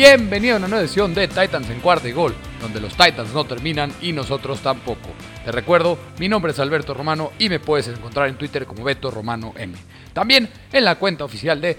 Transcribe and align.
Bienvenido 0.00 0.54
a 0.54 0.58
una 0.58 0.68
nueva 0.68 0.84
edición 0.84 1.12
de 1.12 1.26
Titans 1.26 1.68
en 1.70 1.80
cuarta 1.80 2.08
y 2.08 2.12
gol, 2.12 2.32
donde 2.60 2.80
los 2.80 2.92
Titans 2.92 3.34
no 3.34 3.44
terminan 3.46 3.92
y 4.00 4.12
nosotros 4.12 4.60
tampoco. 4.60 5.08
Te 5.44 5.50
recuerdo, 5.50 5.98
mi 6.20 6.28
nombre 6.28 6.52
es 6.52 6.60
Alberto 6.60 6.94
Romano 6.94 7.32
y 7.36 7.48
me 7.48 7.58
puedes 7.58 7.88
encontrar 7.88 8.28
en 8.28 8.36
Twitter 8.36 8.64
como 8.64 8.84
Beto 8.84 9.10
Romano 9.10 9.54
M. 9.56 9.76
También 10.12 10.48
en 10.72 10.84
la 10.84 11.00
cuenta 11.00 11.24
oficial 11.24 11.60
de 11.60 11.76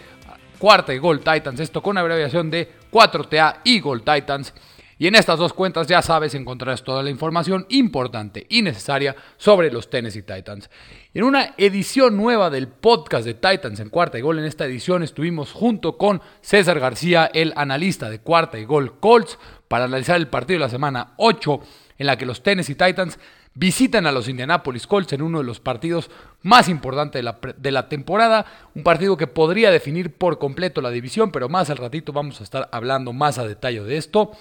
Cuarta 0.57 0.93
y 0.93 0.97
Gol 0.97 1.21
Titans, 1.21 1.61
esto 1.61 1.81
con 1.81 1.97
abreviación 1.97 2.51
de 2.51 2.69
4TA 2.91 3.61
y 3.63 3.79
Gol 3.79 4.03
Titans. 4.03 4.53
Y 5.01 5.07
en 5.07 5.15
estas 5.15 5.39
dos 5.39 5.53
cuentas 5.53 5.87
ya 5.87 6.01
sabes 6.01 6.35
encontrarás 6.35 6.83
toda 6.83 7.01
la 7.01 7.09
información 7.09 7.65
importante 7.69 8.45
y 8.49 8.61
necesaria 8.61 9.15
sobre 9.37 9.71
los 9.71 9.89
Tennessee 9.89 10.23
Titans. 10.23 10.69
En 11.13 11.23
una 11.23 11.53
edición 11.57 12.17
nueva 12.17 12.49
del 12.49 12.67
podcast 12.67 13.25
de 13.25 13.33
Titans 13.33 13.79
en 13.79 13.89
cuarta 13.89 14.19
y 14.19 14.21
gol, 14.21 14.39
en 14.39 14.45
esta 14.45 14.65
edición 14.65 15.01
estuvimos 15.01 15.53
junto 15.53 15.97
con 15.97 16.21
César 16.41 16.81
García, 16.81 17.31
el 17.33 17.53
analista 17.55 18.09
de 18.09 18.19
cuarta 18.19 18.59
y 18.59 18.65
gol 18.65 18.99
Colts, 18.99 19.39
para 19.69 19.85
analizar 19.85 20.17
el 20.17 20.27
partido 20.27 20.57
de 20.57 20.65
la 20.65 20.69
semana 20.69 21.13
8 21.15 21.61
en 21.97 22.05
la 22.05 22.17
que 22.17 22.25
los 22.25 22.43
Tennessee 22.43 22.75
Titans 22.75 23.19
visitan 23.53 24.05
a 24.05 24.11
los 24.11 24.27
Indianapolis 24.27 24.85
Colts 24.85 25.13
en 25.13 25.21
uno 25.21 25.37
de 25.37 25.45
los 25.45 25.61
partidos 25.61 26.11
más 26.41 26.67
importantes 26.67 27.19
de 27.19 27.23
la, 27.23 27.39
de 27.55 27.71
la, 27.71 27.87
temporada, 27.87 28.45
un 28.75 28.83
partido 28.83 29.15
que 29.15 29.27
podría 29.27 29.71
definir 29.71 30.13
por 30.13 30.39
completo 30.39 30.81
la 30.81 30.91
división, 30.91 31.31
pero 31.31 31.47
más 31.47 31.69
al 31.69 31.77
ratito 31.77 32.11
vamos 32.11 32.41
a 32.41 32.43
estar 32.43 32.67
hablando 32.73 33.13
más 33.13 33.37
a 33.37 33.47
detalle 33.47 33.81
de 33.83 33.95
esto. 33.95 34.31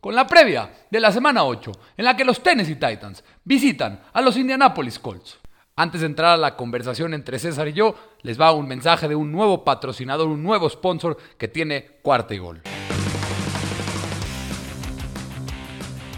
Con 0.00 0.14
la 0.14 0.26
previa 0.26 0.70
de 0.90 1.00
la 1.00 1.12
semana 1.12 1.44
8, 1.44 1.72
en 1.96 2.04
la 2.04 2.16
que 2.16 2.24
los 2.24 2.42
Tennessee 2.42 2.76
Titans 2.76 3.22
visitan 3.44 4.00
a 4.12 4.20
los 4.20 4.36
Indianapolis 4.36 4.98
Colts. 4.98 5.38
Antes 5.76 6.02
de 6.02 6.06
entrar 6.06 6.34
a 6.34 6.36
la 6.36 6.56
conversación 6.56 7.14
entre 7.14 7.38
César 7.38 7.66
y 7.68 7.72
yo, 7.72 7.96
les 8.22 8.40
va 8.40 8.52
un 8.52 8.68
mensaje 8.68 9.08
de 9.08 9.16
un 9.16 9.32
nuevo 9.32 9.64
patrocinador, 9.64 10.28
un 10.28 10.42
nuevo 10.42 10.70
sponsor 10.70 11.16
que 11.36 11.48
tiene 11.48 11.98
cuarta 12.00 12.32
y 12.32 12.38
gol. 12.38 12.62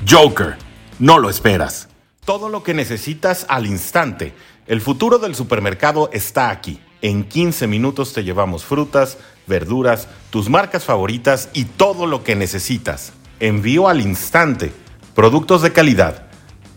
Joker, 0.08 0.56
no 0.98 1.19
lo 1.19 1.30
esperas. 1.30 1.88
Todo 2.24 2.48
lo 2.48 2.62
que 2.62 2.74
necesitas 2.74 3.47
al 3.48 3.66
instante 3.66 4.34
el 4.67 4.81
futuro 4.81 5.19
del 5.19 5.34
supermercado 5.34 6.11
está 6.12 6.50
aquí. 6.50 6.81
En 7.00 7.25
15 7.25 7.69
minutos 7.69 8.12
te 8.12 8.25
llevamos 8.25 8.64
frutas, 8.64 9.19
verduras, 9.47 10.09
tus 10.31 10.48
marcas 10.48 10.84
favoritas 10.84 11.50
y 11.53 11.64
todo 11.64 12.06
lo 12.06 12.25
que 12.25 12.34
necesitas. 12.34 13.12
Envío 13.39 13.89
al 13.89 14.00
instante. 14.00 14.72
Productos 15.14 15.62
de 15.62 15.72
calidad, 15.72 16.27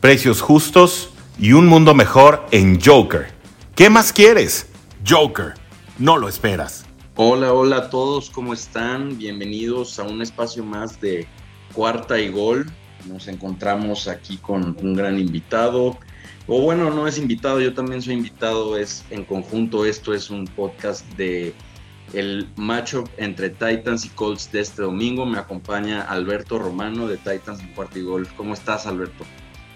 precios 0.02 0.42
justos 0.42 1.10
y 1.40 1.54
un 1.54 1.66
mundo 1.66 1.96
mejor 1.96 2.46
en 2.52 2.80
Joker. 2.80 3.34
¿Qué 3.76 3.90
más 3.90 4.14
quieres? 4.14 4.68
Joker, 5.08 5.56
no 5.98 6.18
lo 6.18 6.30
esperas. 6.30 6.86
Hola, 7.16 7.54
hola 7.54 7.78
a 7.78 7.90
todos, 7.90 8.30
¿cómo 8.30 8.54
están? 8.54 9.18
Bienvenidos 9.18 10.00
a 10.00 10.04
un 10.04 10.22
espacio 10.22 10.64
más 10.64 11.02
de 11.02 11.28
Cuarta 11.74 12.20
y 12.20 12.30
Gol. 12.30 12.72
Nos 13.08 13.28
encontramos 13.28 14.08
aquí 14.08 14.38
con 14.38 14.78
un 14.80 14.94
gran 14.94 15.18
invitado, 15.18 15.98
o 16.50 16.62
bueno, 16.62 16.90
no 16.90 17.08
es 17.08 17.20
invitado, 17.20 17.62
yo 17.62 17.74
también 17.74 18.02
soy 18.02 18.16
invitado, 18.16 18.76
es 18.76 19.06
en 19.12 19.24
conjunto, 19.24 19.86
esto 19.86 20.16
es 20.16 20.32
un 20.32 20.46
podcast 20.46 21.06
de 21.14 21.54
el 22.14 22.50
matchup 22.56 23.08
entre 23.18 23.52
Titans 23.52 24.04
y 24.06 24.10
Colts 24.10 24.52
de 24.52 24.62
este 24.62 24.82
domingo. 24.82 25.28
Me 25.28 25.38
acompaña 25.38 26.02
Alberto 26.02 26.58
Romano 26.58 27.08
de 27.08 27.18
Titans 27.18 27.60
en 27.60 27.68
Cuarto 27.74 28.00
y 28.00 28.02
Gol. 28.02 28.28
¿Cómo 28.36 28.56
estás, 28.56 28.88
Alberto? 28.88 29.26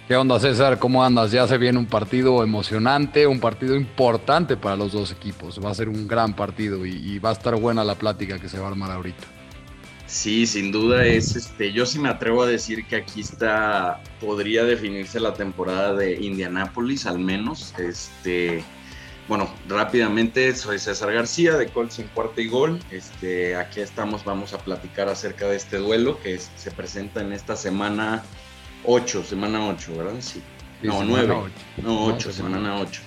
¿Qué 0.08 0.16
onda, 0.16 0.40
César? 0.40 0.80
¿Cómo 0.80 1.04
andas? 1.04 1.32
Ya 1.32 1.48
se 1.48 1.60
viene 1.60 1.78
un 1.78 1.86
partido 1.86 2.44
emocionante, 2.44 3.28
un 3.28 3.40
partido 3.40 3.76
importante 3.76 4.58
para 4.58 4.76
los 4.76 4.94
dos 4.94 5.12
equipos. 5.12 5.64
Va 5.64 5.70
a 5.70 5.76
ser 5.76 5.90
un 5.90 6.08
gran 6.08 6.36
partido 6.36 6.88
y, 6.88 6.92
y 6.92 7.20
va 7.20 7.30
a 7.30 7.34
estar 7.34 7.56
buena 7.56 7.84
la 7.84 7.96
plática 7.96 8.40
que 8.40 8.50
se 8.50 8.58
va 8.58 8.66
a 8.66 8.70
armar 8.70 8.90
ahorita. 8.90 9.43
Sí, 10.06 10.46
sin 10.46 10.72
duda 10.72 11.06
es 11.06 11.36
este. 11.36 11.72
Yo 11.72 11.86
sí 11.86 11.98
me 12.00 12.10
atrevo 12.10 12.44
a 12.44 12.48
decir 12.48 12.86
que 12.86 12.98
aquí 12.98 13.22
está. 13.22 14.02
Podría 14.20 14.64
definirse 14.64 15.20
la 15.20 15.34
temporada 15.34 15.94
de 15.94 16.16
Indianápolis, 16.22 17.06
al 17.06 17.20
menos. 17.20 17.74
Este. 17.78 18.64
Bueno, 19.28 19.50
rápidamente, 19.70 20.54
soy 20.54 20.80
César 20.80 21.14
García 21.14 21.56
de 21.56 21.68
Colts 21.68 22.00
en 22.00 22.08
cuarto 22.10 22.42
y 22.42 22.50
gol. 22.50 22.80
Este, 22.92 23.56
aquí 23.56 23.80
estamos, 23.80 24.26
vamos 24.26 24.54
a 24.54 24.58
platicar 24.58 25.08
acerca 25.08 25.48
de 25.48 25.56
este 25.56 25.78
duelo 25.78 26.20
que 26.22 26.38
se 26.38 26.72
presenta 26.72 27.22
en 27.22 27.32
esta 27.32 27.56
semana 27.56 28.22
8, 28.84 29.24
semana 29.24 29.66
8, 29.70 29.98
¿verdad? 29.98 30.20
Sí. 30.20 30.42
No, 30.82 31.04
9. 31.06 31.36
No, 31.78 32.06
8, 32.06 32.34
semana 32.34 32.80
8. 32.80 33.02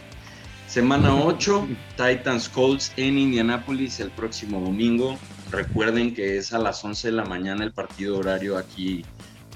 Semana 0.66 1.14
8, 1.14 1.68
Titans 1.96 2.48
Colts 2.48 2.92
en 2.96 3.18
Indianápolis 3.18 4.00
el 4.00 4.10
próximo 4.10 4.60
domingo. 4.60 5.18
Recuerden 5.50 6.14
que 6.14 6.38
es 6.38 6.52
a 6.52 6.58
las 6.58 6.84
11 6.84 7.08
de 7.08 7.12
la 7.12 7.24
mañana 7.24 7.64
el 7.64 7.72
partido 7.72 8.18
horario 8.18 8.56
aquí 8.58 9.04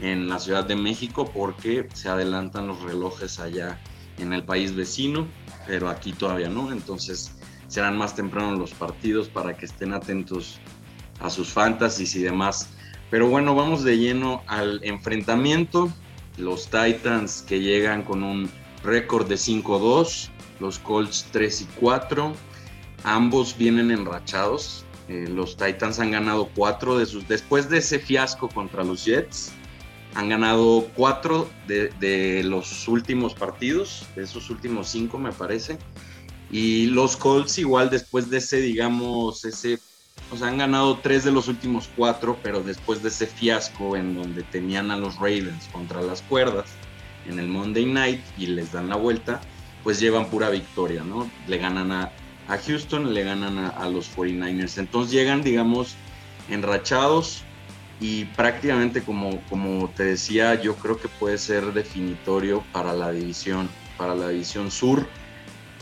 en 0.01 0.29
la 0.29 0.39
Ciudad 0.39 0.65
de 0.65 0.77
México 0.77 1.31
porque 1.35 1.89
se 1.93 2.09
adelantan 2.09 2.69
los 2.69 2.81
relojes 2.83 3.41
allá 3.41 3.79
en 4.19 4.33
el 4.33 4.45
país 4.45 4.75
vecino, 4.75 5.27
pero 5.67 5.89
aquí 5.89 6.13
todavía 6.13 6.49
no, 6.49 6.73
entonces 6.73 7.33
serán 7.69 7.97
más 7.97 8.15
temprano 8.15 8.57
los 8.57 8.73
partidos 8.73 9.29
para 9.29 9.57
que 9.57 9.67
estén 9.67 9.93
atentos 9.93 10.59
a 11.21 11.31
sus 11.31 11.51
fantasies 11.51 12.15
y 12.17 12.23
demás. 12.23 12.69
Pero 13.11 13.29
bueno, 13.29 13.55
vamos 13.55 13.85
de 13.85 13.99
lleno 13.99 14.43
al 14.47 14.81
enfrentamiento. 14.85 15.93
Los 16.37 16.67
Titans 16.67 17.43
que 17.43 17.61
llegan 17.61 18.03
con 18.03 18.23
un 18.23 18.51
récord 18.83 19.29
de 19.29 19.35
5-2, 19.35 20.31
los 20.61 20.79
Colts 20.79 21.27
3 21.33 21.63
y 21.63 21.65
4. 21.81 22.33
Ambos 23.05 23.57
vienen 23.57 23.91
enrachados. 23.91 24.85
Eh, 25.11 25.27
los 25.29 25.57
Titans 25.57 25.99
han 25.99 26.13
ganado 26.13 26.49
cuatro 26.55 26.97
de 26.97 27.05
sus. 27.05 27.27
Después 27.27 27.69
de 27.69 27.79
ese 27.79 27.99
fiasco 27.99 28.49
contra 28.49 28.85
los 28.85 29.05
Jets, 29.05 29.51
han 30.15 30.29
ganado 30.29 30.89
cuatro 30.95 31.51
de, 31.67 32.43
los 32.45 32.87
últimos 32.87 33.35
partidos, 33.35 34.07
de 34.15 34.23
esos 34.23 34.51
últimos 34.51 34.89
cinco, 34.89 35.19
me 35.19 35.33
parece. 35.33 35.79
Y 36.53 36.87
los 36.87 37.17
Colts, 37.17 37.59
igual 37.59 37.91
después 37.91 38.31
de 38.31 38.39
ese, 38.39 38.61
digamos, 38.61 39.45
ese. 39.45 39.81
O 40.31 40.37
sea, 40.37 40.47
han 40.47 40.59
ganado 40.59 40.99
tres 40.99 41.25
de 41.25 41.33
los 41.33 41.49
últimos 41.49 41.91
cuatro, 41.97 42.39
pero 42.41 42.63
después 42.63 43.03
de 43.03 43.09
ese 43.09 43.27
fiasco 43.27 43.97
en 43.97 44.15
donde 44.15 44.45
tenían 44.45 44.93
a 44.93 44.97
los 44.97 45.17
Ravens 45.17 45.69
contra 45.73 46.03
las 46.03 46.23
cuerdas 46.23 46.67
en 47.27 47.41
el 47.41 47.49
Monday 47.49 47.85
Night 47.85 48.21
y 48.39 48.47
les 48.47 48.71
dan 48.71 48.89
la 48.89 48.97
vuelta, 48.97 49.41
pues 49.83 49.99
llevan 49.99 50.31
pura 50.31 50.51
victoria, 50.51 51.03
¿no? 51.03 51.29
Le 51.49 51.59
ganan 51.59 51.91
a, 51.91 52.13
a 52.51 52.59
Houston, 52.59 53.15
le 53.15 53.23
ganan 53.23 53.59
a, 53.59 53.89
los 53.89 54.15
49ers. 54.17 54.79
Entonces 54.79 55.13
llegan, 55.13 55.43
digamos, 55.43 55.95
enrachados 56.49 57.45
y 58.01 58.25
prácticamente 58.25 59.03
como, 59.03 59.41
como 59.49 59.89
te 59.91 60.05
decía, 60.05 60.61
yo 60.61 60.75
creo 60.75 60.99
que 60.99 61.07
puede 61.09 61.39
ser 61.39 61.73
definitorio 61.73 62.65
para 62.73 62.93
la 62.93 63.13
división, 63.13 63.69
para 63.97 64.17
la 64.17 64.31
división 64.31 64.71
sur. 64.73 65.07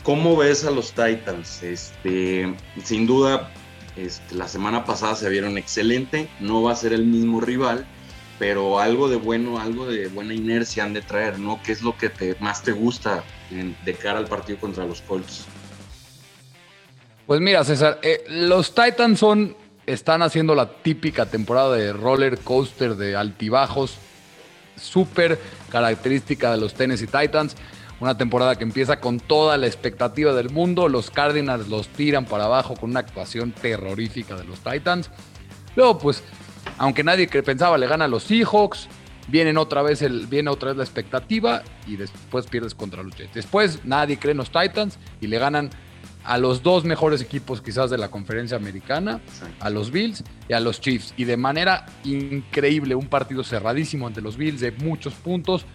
¿Cómo 0.03 0.37
ves 0.37 0.63
a 0.63 0.69
los 0.69 0.91
Titans? 0.91 1.63
Este, 1.63 2.53
sin 2.83 3.07
duda, 3.07 3.51
este, 3.95 4.35
la 4.35 4.47
semana 4.47 4.85
pasada 4.85 5.15
se 5.15 5.27
vieron 5.27 5.57
excelente, 5.57 6.29
no 6.39 6.61
va 6.61 6.73
a 6.73 6.75
ser 6.75 6.93
el 6.93 7.05
mismo 7.05 7.41
rival, 7.41 7.87
pero 8.37 8.79
algo 8.79 9.09
de 9.09 9.15
bueno, 9.15 9.59
algo 9.59 9.87
de 9.87 10.07
buena 10.07 10.35
inercia 10.35 10.83
han 10.83 10.93
de 10.93 11.01
traer, 11.01 11.39
¿no? 11.39 11.59
¿Qué 11.63 11.71
es 11.71 11.81
lo 11.81 11.97
que 11.97 12.09
te, 12.09 12.35
más 12.39 12.61
te 12.61 12.73
gusta 12.73 13.23
de 13.49 13.93
cara 13.95 14.19
al 14.19 14.27
partido 14.27 14.59
contra 14.59 14.85
los 14.85 15.01
Colts? 15.01 15.47
Pues 17.29 17.41
mira, 17.41 17.63
César, 17.63 17.99
eh, 18.01 18.23
los 18.27 18.73
Titans 18.73 19.19
son, 19.19 19.55
están 19.85 20.23
haciendo 20.23 20.55
la 20.55 20.67
típica 20.81 21.27
temporada 21.27 21.75
de 21.75 21.93
roller 21.93 22.39
coaster 22.39 22.95
de 22.95 23.15
altibajos, 23.15 23.97
súper 24.75 25.39
característica 25.69 26.49
de 26.49 26.57
los 26.57 26.73
Tennessee 26.73 27.05
Titans. 27.05 27.55
Una 27.99 28.17
temporada 28.17 28.55
que 28.55 28.63
empieza 28.63 28.99
con 28.99 29.19
toda 29.19 29.59
la 29.59 29.67
expectativa 29.67 30.33
del 30.33 30.49
mundo. 30.49 30.89
Los 30.89 31.11
Cardinals 31.11 31.67
los 31.67 31.87
tiran 31.89 32.25
para 32.25 32.45
abajo 32.45 32.73
con 32.73 32.89
una 32.89 33.01
actuación 33.01 33.51
terrorífica 33.51 34.35
de 34.35 34.45
los 34.45 34.61
Titans. 34.61 35.11
Luego, 35.75 35.99
pues, 35.99 36.23
aunque 36.79 37.03
nadie 37.03 37.27
pensaba 37.27 37.77
le 37.77 37.85
gana 37.85 38.05
a 38.05 38.07
los 38.07 38.23
Seahawks, 38.23 38.87
vienen 39.27 39.59
otra 39.59 39.83
vez 39.83 40.01
el, 40.01 40.25
viene 40.25 40.49
otra 40.49 40.69
vez 40.69 40.77
la 40.77 40.83
expectativa 40.83 41.61
y 41.85 41.95
después 41.95 42.47
pierdes 42.47 42.73
contra 42.73 43.03
los. 43.03 43.13
Después 43.35 43.85
nadie 43.85 44.17
cree 44.17 44.31
en 44.31 44.37
los 44.37 44.49
Titans 44.49 44.97
y 45.21 45.27
le 45.27 45.37
ganan 45.37 45.69
a 46.29 46.37
los 46.37 46.61
dos 46.61 46.85
mejores 46.85 47.23
equipos 47.23 47.59
quizás 47.59 47.89
de 47.89 47.97
la 47.97 48.11
conferencia 48.11 48.55
americana, 48.55 49.19
a 49.59 49.71
los 49.71 49.89
Bills 49.89 50.23
y 50.47 50.53
a 50.53 50.59
los 50.59 50.79
Chiefs. 50.79 51.15
Y 51.17 51.23
de 51.23 51.37
manera 51.37 51.87
increíble, 52.03 52.93
un 52.93 53.07
partido 53.07 53.43
cerradísimo 53.43 54.05
ante 54.05 54.21
los 54.21 54.37
Bills 54.37 54.61
de 54.61 54.71
muchos 54.71 55.15
puntos. 55.15 55.65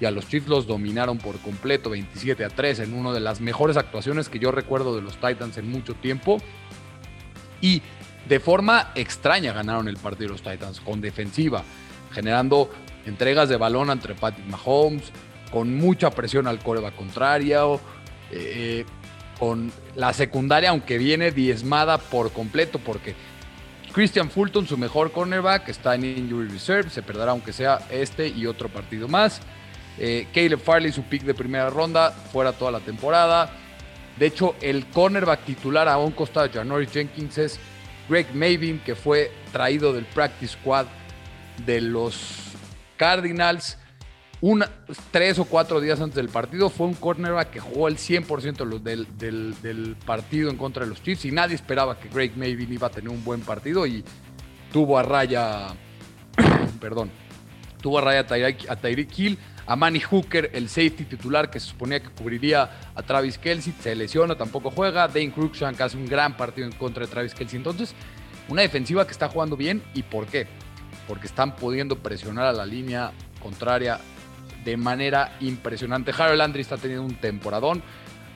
Y 0.00 0.06
a 0.06 0.10
los 0.10 0.26
Chiefs 0.26 0.48
los 0.48 0.66
dominaron 0.66 1.18
por 1.18 1.38
completo, 1.38 1.90
27 1.90 2.44
a 2.44 2.48
3, 2.48 2.80
en 2.80 2.94
una 2.94 3.12
de 3.12 3.20
las 3.20 3.40
mejores 3.40 3.76
actuaciones 3.76 4.28
que 4.28 4.40
yo 4.40 4.50
recuerdo 4.50 4.96
de 4.96 5.02
los 5.02 5.14
Titans 5.14 5.56
en 5.58 5.70
mucho 5.70 5.94
tiempo. 5.94 6.38
Y 7.60 7.80
de 8.28 8.40
forma 8.40 8.90
extraña 8.96 9.52
ganaron 9.52 9.86
el 9.86 9.96
partido 9.96 10.26
de 10.26 10.32
los 10.32 10.42
Titans, 10.42 10.80
con 10.80 11.00
defensiva, 11.00 11.62
generando 12.10 12.68
entregas 13.06 13.48
de 13.48 13.56
balón 13.56 13.90
entre 13.90 14.16
Patrick 14.16 14.48
Mahomes, 14.48 15.12
con 15.52 15.72
mucha 15.76 16.10
presión 16.10 16.48
al 16.48 16.58
coreback 16.58 16.96
contrario, 16.96 17.78
eh, 18.32 18.84
con 19.40 19.72
la 19.96 20.12
secundaria, 20.12 20.68
aunque 20.68 20.98
viene 20.98 21.30
diezmada 21.30 21.96
por 21.96 22.30
completo, 22.30 22.78
porque 22.78 23.14
Christian 23.92 24.30
Fulton, 24.30 24.66
su 24.68 24.76
mejor 24.76 25.10
cornerback, 25.10 25.68
está 25.70 25.94
en 25.94 26.04
Injury 26.04 26.48
Reserve, 26.48 26.90
se 26.90 27.02
perderá 27.02 27.32
aunque 27.32 27.54
sea 27.54 27.80
este 27.90 28.28
y 28.28 28.46
otro 28.46 28.68
partido 28.68 29.08
más. 29.08 29.40
Eh, 29.98 30.28
Caleb 30.34 30.60
Farley, 30.60 30.92
su 30.92 31.02
pick 31.04 31.22
de 31.22 31.34
primera 31.34 31.70
ronda, 31.70 32.10
fuera 32.10 32.52
toda 32.52 32.70
la 32.70 32.80
temporada. 32.80 33.50
De 34.18 34.26
hecho, 34.26 34.54
el 34.60 34.86
cornerback 34.86 35.44
titular 35.44 35.88
a 35.88 35.96
un 35.96 36.12
costado 36.12 36.46
de 36.46 36.52
Janoris 36.52 36.92
Jenkins 36.92 37.38
es 37.38 37.60
Greg 38.08 38.26
Mavin, 38.34 38.78
que 38.80 38.94
fue 38.94 39.32
traído 39.52 39.94
del 39.94 40.04
practice 40.04 40.52
squad 40.52 40.86
de 41.64 41.80
los 41.80 42.52
Cardinals. 42.98 43.78
Tres 45.10 45.38
o 45.38 45.44
cuatro 45.44 45.82
días 45.82 46.00
antes 46.00 46.16
del 46.16 46.30
partido 46.30 46.70
fue 46.70 46.86
un 46.86 46.94
cornerback 46.94 47.50
que 47.50 47.60
jugó 47.60 47.88
el 47.88 47.98
100% 47.98 48.80
del, 48.80 49.06
del, 49.60 49.96
partido 50.06 50.48
en 50.48 50.56
contra 50.56 50.84
de 50.84 50.88
los 50.88 51.02
Chiefs 51.02 51.26
y 51.26 51.30
nadie 51.30 51.54
esperaba 51.54 51.98
que 51.98 52.08
Greg 52.08 52.36
Mavin 52.36 52.72
iba 52.72 52.86
a 52.86 52.90
tener 52.90 53.10
un 53.10 53.22
buen 53.22 53.42
partido 53.42 53.86
y 53.86 54.02
tuvo 54.72 54.98
a 54.98 55.02
raya, 55.02 55.66
perdón, 56.80 57.10
tuvo 57.82 57.98
a 57.98 58.00
raya 58.00 58.20
a 58.20 58.76
Tyreek 58.76 59.18
Hill, 59.18 59.38
a 59.66 59.76
Manny 59.76 60.00
Hooker, 60.00 60.50
el 60.54 60.70
safety 60.70 61.04
titular 61.04 61.50
que 61.50 61.60
se 61.60 61.66
suponía 61.66 62.00
que 62.00 62.08
cubriría 62.08 62.70
a 62.94 63.02
Travis 63.02 63.36
Kelsey, 63.36 63.74
se 63.78 63.94
lesiona, 63.94 64.36
tampoco 64.36 64.70
juega, 64.70 65.06
Dane 65.06 65.32
Cruikshank 65.32 65.78
hace 65.82 65.98
un 65.98 66.06
gran 66.06 66.34
partido 66.38 66.66
en 66.66 66.72
contra 66.72 67.04
de 67.04 67.12
Travis 67.12 67.34
Kelsey, 67.34 67.58
entonces 67.58 67.94
una 68.48 68.62
defensiva 68.62 69.04
que 69.04 69.12
está 69.12 69.28
jugando 69.28 69.54
bien 69.54 69.82
y 69.92 70.02
¿por 70.02 70.26
qué? 70.26 70.46
Porque 71.06 71.26
están 71.26 71.56
pudiendo 71.56 71.98
presionar 71.98 72.46
a 72.46 72.52
la 72.52 72.64
línea 72.64 73.12
contraria 73.42 74.00
de 74.64 74.76
manera 74.76 75.36
impresionante. 75.40 76.12
Harold 76.16 76.38
Landry 76.38 76.62
está 76.62 76.76
teniendo 76.76 77.04
un 77.04 77.14
temporadón. 77.14 77.82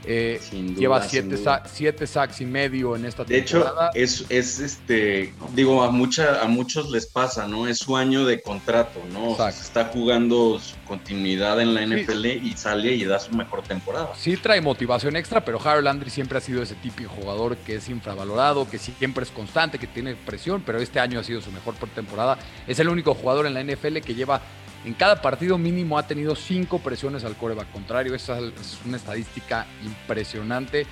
Eh, 0.06 0.38
lleva 0.76 1.02
siete, 1.02 1.38
siete, 1.64 2.06
sacks 2.06 2.40
y 2.42 2.44
medio 2.44 2.94
en 2.94 3.06
esta 3.06 3.24
temporada. 3.24 3.90
De 3.94 4.02
hecho, 4.02 4.22
es, 4.22 4.26
es 4.28 4.60
este, 4.60 5.32
digo, 5.54 5.82
a, 5.82 5.90
mucha, 5.90 6.42
a 6.42 6.46
muchos 6.46 6.90
les 6.90 7.06
pasa, 7.06 7.48
¿no? 7.48 7.66
Es 7.66 7.78
su 7.78 7.96
año 7.96 8.26
de 8.26 8.42
contrato, 8.42 9.00
¿no? 9.12 9.30
O 9.30 9.36
sea, 9.36 9.48
está 9.48 9.86
jugando 9.86 10.58
su 10.58 10.76
continuidad 10.86 11.58
en 11.60 11.74
la 11.74 11.86
NFL 11.86 12.26
y 12.26 12.52
sale 12.54 12.92
y 12.94 13.04
da 13.04 13.18
su 13.18 13.34
mejor 13.34 13.62
temporada. 13.62 14.10
Sí 14.14 14.36
trae 14.36 14.60
motivación 14.60 15.16
extra, 15.16 15.42
pero 15.42 15.58
Harold 15.58 15.84
Landry 15.84 16.10
siempre 16.10 16.36
ha 16.36 16.42
sido 16.42 16.62
ese 16.62 16.74
típico 16.74 17.10
jugador 17.10 17.56
que 17.56 17.76
es 17.76 17.88
infravalorado, 17.88 18.68
que 18.68 18.78
siempre 18.78 19.24
es 19.24 19.30
constante, 19.30 19.78
que 19.78 19.86
tiene 19.86 20.16
presión, 20.16 20.62
pero 20.66 20.80
este 20.80 21.00
año 21.00 21.18
ha 21.18 21.24
sido 21.24 21.40
su 21.40 21.50
mejor 21.50 21.76
temporada. 21.94 22.36
Es 22.66 22.78
el 22.78 22.90
único 22.90 23.14
jugador 23.14 23.46
en 23.46 23.54
la 23.54 23.64
NFL 23.64 23.98
que 24.00 24.14
lleva 24.14 24.42
en 24.84 24.92
cada 24.94 25.22
partido 25.22 25.56
mínimo 25.56 25.98
ha 25.98 26.06
tenido 26.06 26.36
cinco 26.36 26.78
presiones 26.78 27.24
al 27.24 27.36
coreback 27.36 27.70
contrario. 27.72 28.14
Esa 28.14 28.38
es 28.38 28.78
una 28.84 28.98
estadística 28.98 29.66
impresionante. 29.82 30.86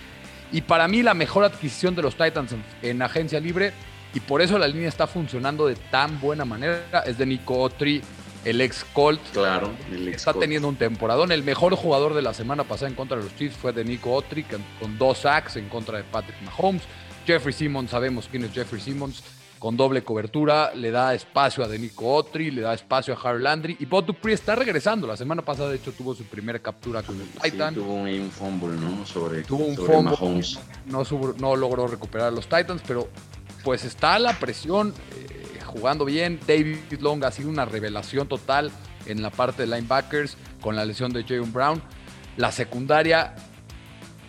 Y 0.51 0.63
para 0.63 0.89
mí 0.89 1.03
la 1.03 1.15
mejor 1.15 1.45
adquisición 1.45 1.95
de 1.95 2.03
los 2.03 2.17
Titans 2.17 2.55
en, 2.83 3.03
agencia 3.03 3.41
libre, 3.41 3.73
y 4.15 4.21
por 4.21 4.43
eso 4.43 4.59
la 4.59 4.69
línea 4.69 4.89
está 4.89 5.07
funcionando 5.07 5.67
de 5.67 5.77
tan 5.77 6.21
buena 6.21 6.45
manera, 6.45 7.03
es 7.07 7.17
de 7.17 7.25
Nico 7.25 7.59
Otri, 7.59 8.03
el 8.45 8.61
ex 8.61 8.85
Colt. 8.93 9.21
Claro, 9.33 9.71
el 9.91 10.09
ex 10.09 10.19
Está 10.19 10.35
teniendo 10.35 10.69
un 10.69 10.77
temporadón. 10.77 11.33
El 11.33 11.43
mejor 11.43 11.75
jugador 11.75 12.15
de 12.15 12.23
la 12.23 12.35
semana 12.35 12.65
pasada 12.65 12.89
en 12.89 12.95
contra 12.95 13.17
de 13.17 13.25
los 13.25 13.37
Chiefs 13.37 13.57
fue 13.57 13.73
de 13.73 13.85
Nico 13.85 14.13
Otri, 14.13 14.45
con 14.45 14.99
dos 14.99 15.19
sacks 15.19 15.57
en 15.57 15.69
contra 15.69 15.99
de 15.99 16.05
Patrick 16.05 16.41
Mahomes. 16.43 16.83
Jeffrey 17.27 17.53
Simmons, 17.53 17.91
sabemos 17.91 18.29
quién 18.31 18.45
es 18.45 18.53
Jeffrey 18.53 18.81
Simmons 18.81 19.23
con 19.63 19.77
doble 19.77 20.03
cobertura, 20.03 20.75
le 20.75 20.91
da 20.91 21.15
espacio 21.15 21.63
a 21.63 21.69
Denico 21.69 22.13
Otri, 22.13 22.51
le 22.51 22.63
da 22.63 22.75
espacio 22.75 23.15
a 23.15 23.17
Harold 23.17 23.45
Landry 23.45 23.77
y 23.79 23.85
Bob 23.85 24.07
Dupree 24.07 24.35
está 24.35 24.57
regresando. 24.57 25.07
La 25.07 25.17
semana 25.17 25.43
pasada, 25.43 25.71
de 25.71 25.77
hecho, 25.77 25.93
tuvo 25.93 26.17
su 26.17 26.25
primera 26.25 26.59
captura 26.59 27.01
con 27.05 27.21
el 27.21 27.29
Titan. 27.29 27.73
tuvo 27.73 27.95
un 27.95 28.29
fumble, 28.33 28.75
¿no? 28.77 29.07
Sobre, 29.07 29.45
tuvo 29.45 29.67
un 29.67 29.77
fumble. 29.77 30.45
No, 30.87 31.05
no, 31.39 31.55
logró 31.55 31.87
recuperar 31.87 32.33
los 32.33 32.49
Titans, 32.49 32.83
pero 32.85 33.09
pues 33.63 33.85
está 33.85 34.19
la 34.19 34.33
presión 34.33 34.93
eh, 35.13 35.61
jugando 35.65 36.07
bien. 36.07 36.41
David 36.45 36.99
Long 36.99 37.25
ha 37.25 37.31
sido 37.31 37.49
una 37.49 37.65
revelación 37.65 38.27
total 38.27 38.73
en 39.07 39.23
la 39.23 39.31
parte 39.31 39.63
de 39.63 39.77
linebackers 39.77 40.37
con 40.61 40.75
la 40.75 40.85
lesión 40.85 41.13
de 41.13 41.23
Jayon 41.23 41.53
Brown. 41.53 41.81
La 42.37 42.51
secundaria 42.51 43.37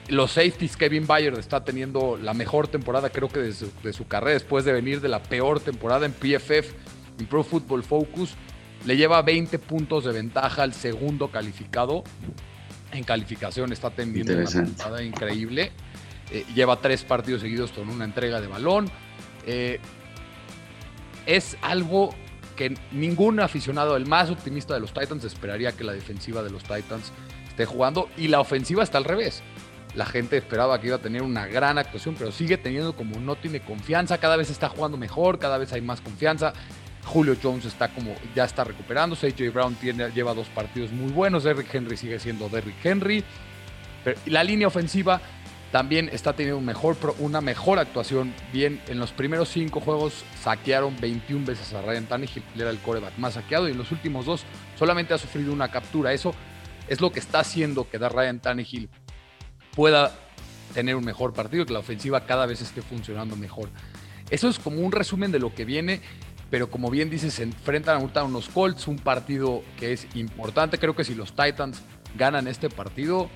los 0.10 0.32
safeties, 0.32 0.76
Kevin 0.76 1.08
Bayer 1.08 1.34
está 1.36 1.64
teniendo 1.64 2.18
la 2.22 2.34
mejor 2.34 2.68
temporada, 2.68 3.10
creo 3.10 3.30
que 3.30 3.40
de 3.40 3.54
su, 3.54 4.08
carrera, 4.08 4.34
después 4.34 4.66
de 4.66 4.74
venir 4.74 5.02
de 5.02 5.08
la 5.08 5.24
peor 5.24 5.60
temporada 5.60 6.06
en 6.06 6.12
PFF, 6.12 6.74
en 7.20 7.26
Pro 7.28 7.44
Football 7.44 7.84
Focus. 7.84 8.36
Le 8.86 8.98
lleva 8.98 9.22
20 9.22 9.60
puntos 9.60 10.04
de 10.04 10.12
ventaja 10.12 10.64
al 10.64 10.74
segundo 10.74 11.30
calificado. 11.30 12.04
En 12.92 13.04
calificación 13.06 13.72
está 13.72 13.92
teniendo 13.92 14.34
una 14.34 14.46
temporada 14.46 15.04
increíble. 15.04 15.72
Eh, 16.32 16.46
lleva 16.54 16.76
tres 16.82 17.04
partidos 17.04 17.42
seguidos 17.42 17.72
con 17.72 17.90
una 17.90 18.04
entrega 18.04 18.42
de 18.42 18.48
balón. 18.48 18.90
Eh, 19.46 19.80
es 21.26 21.58
algo 21.62 22.14
que 22.58 22.76
ningún 22.92 23.40
aficionado, 23.40 23.96
el 23.96 24.06
más 24.06 24.30
optimista 24.30 24.74
de 24.74 24.82
los 24.82 24.94
Titans, 24.94 25.24
esperaría 25.24 25.72
que 25.72 25.86
la 25.86 25.94
defensiva 25.94 26.44
de 26.44 26.50
los 26.50 26.64
Titans 26.64 27.14
esté 27.48 27.66
jugando 27.66 28.10
y 28.18 28.28
la 28.28 28.42
ofensiva 28.42 28.84
está 28.84 28.98
al 28.98 29.06
revés. 29.06 29.42
La 29.96 30.06
gente 30.06 30.38
esperaba 30.38 30.80
que 30.82 30.88
iba 30.88 30.96
a 30.96 31.00
tener 31.02 31.22
una 31.22 31.46
gran 31.46 31.78
actuación, 31.78 32.16
pero 32.18 32.32
sigue 32.32 32.58
teniendo 32.58 32.96
como 32.96 33.20
no 33.20 33.36
tiene 33.36 33.62
confianza. 33.62 34.18
Cada 34.18 34.38
vez 34.38 34.50
está 34.50 34.70
jugando 34.70 34.98
mejor, 34.98 35.40
cada 35.40 35.58
vez 35.58 35.72
hay 35.74 35.82
más 35.82 36.02
confianza. 36.02 36.54
Julio 37.06 37.36
Jones 37.42 37.66
está 37.66 37.90
como 37.90 38.16
ya 38.36 38.46
está 38.46 38.64
recuperándose. 38.64 39.28
AJ 39.28 39.54
Brown 39.54 39.76
tiene, 39.76 40.10
lleva 40.12 40.34
dos 40.34 40.48
partidos 40.48 40.92
muy 40.92 41.12
buenos. 41.12 41.44
Derrick 41.44 41.74
Henry 41.74 41.98
sigue 41.98 42.20
siendo 42.20 42.50
Derrick 42.50 42.84
Henry. 42.84 43.24
La 44.26 44.44
línea 44.44 44.68
ofensiva 44.68 45.22
también 45.72 46.10
está 46.12 46.34
teniendo 46.34 46.60
una 47.20 47.42
mejor 47.42 47.80
actuación. 47.80 48.34
Bien, 48.52 48.82
en 48.88 49.00
los 49.00 49.12
primeros 49.12 49.50
cinco 49.50 49.80
juegos 49.80 50.24
saquearon 50.42 50.96
21 51.00 51.46
veces 51.46 51.74
a 51.74 51.82
Ryan 51.82 52.06
Tannehill, 52.06 52.44
era 52.56 52.70
el 52.70 52.78
coreback 52.78 53.18
más 53.18 53.34
saqueado, 53.34 53.68
y 53.68 53.72
en 53.72 53.80
los 53.80 53.92
últimos 53.92 54.26
dos 54.26 54.44
solamente 54.78 55.14
ha 55.14 55.18
sufrido 55.18 55.52
una 55.52 55.70
captura. 55.70 56.14
Eso 56.14 56.36
es 56.88 57.02
lo 57.02 57.12
que 57.12 57.20
está 57.20 57.40
haciendo 57.40 57.90
que 57.90 57.98
da 57.98 58.08
Ryan 58.10 58.40
Tannehill 58.40 58.90
pueda 59.76 60.14
tener 60.74 60.96
un 60.96 61.06
mejor 61.06 61.34
partido, 61.34 61.66
que 61.66 61.74
la 61.74 61.80
ofensiva 61.80 62.26
cada 62.26 62.46
vez 62.46 62.62
esté 62.62 62.82
funcionando 62.82 63.36
mejor. 63.36 63.70
Eso 64.30 64.50
es 64.50 64.60
como 64.60 64.82
un 64.82 64.92
resumen 64.92 65.32
de 65.32 65.40
lo 65.40 65.54
que 65.54 65.66
viene, 65.66 66.02
pero 66.50 66.70
como 66.70 66.90
bien 66.90 67.10
dices, 67.10 67.34
se 67.36 67.44
enfrentan 67.44 68.10
a 68.14 68.24
unos 68.24 68.50
Colts, 68.50 68.88
un 68.88 68.98
partido 68.98 69.64
que 69.80 69.94
es 69.94 70.08
importante. 70.16 70.78
Creo 70.78 70.96
que 70.96 71.04
si 71.04 71.16
los 71.16 71.34
Titans 71.36 71.82
ganan 72.18 72.48
este 72.48 72.70
partido, 72.70 73.30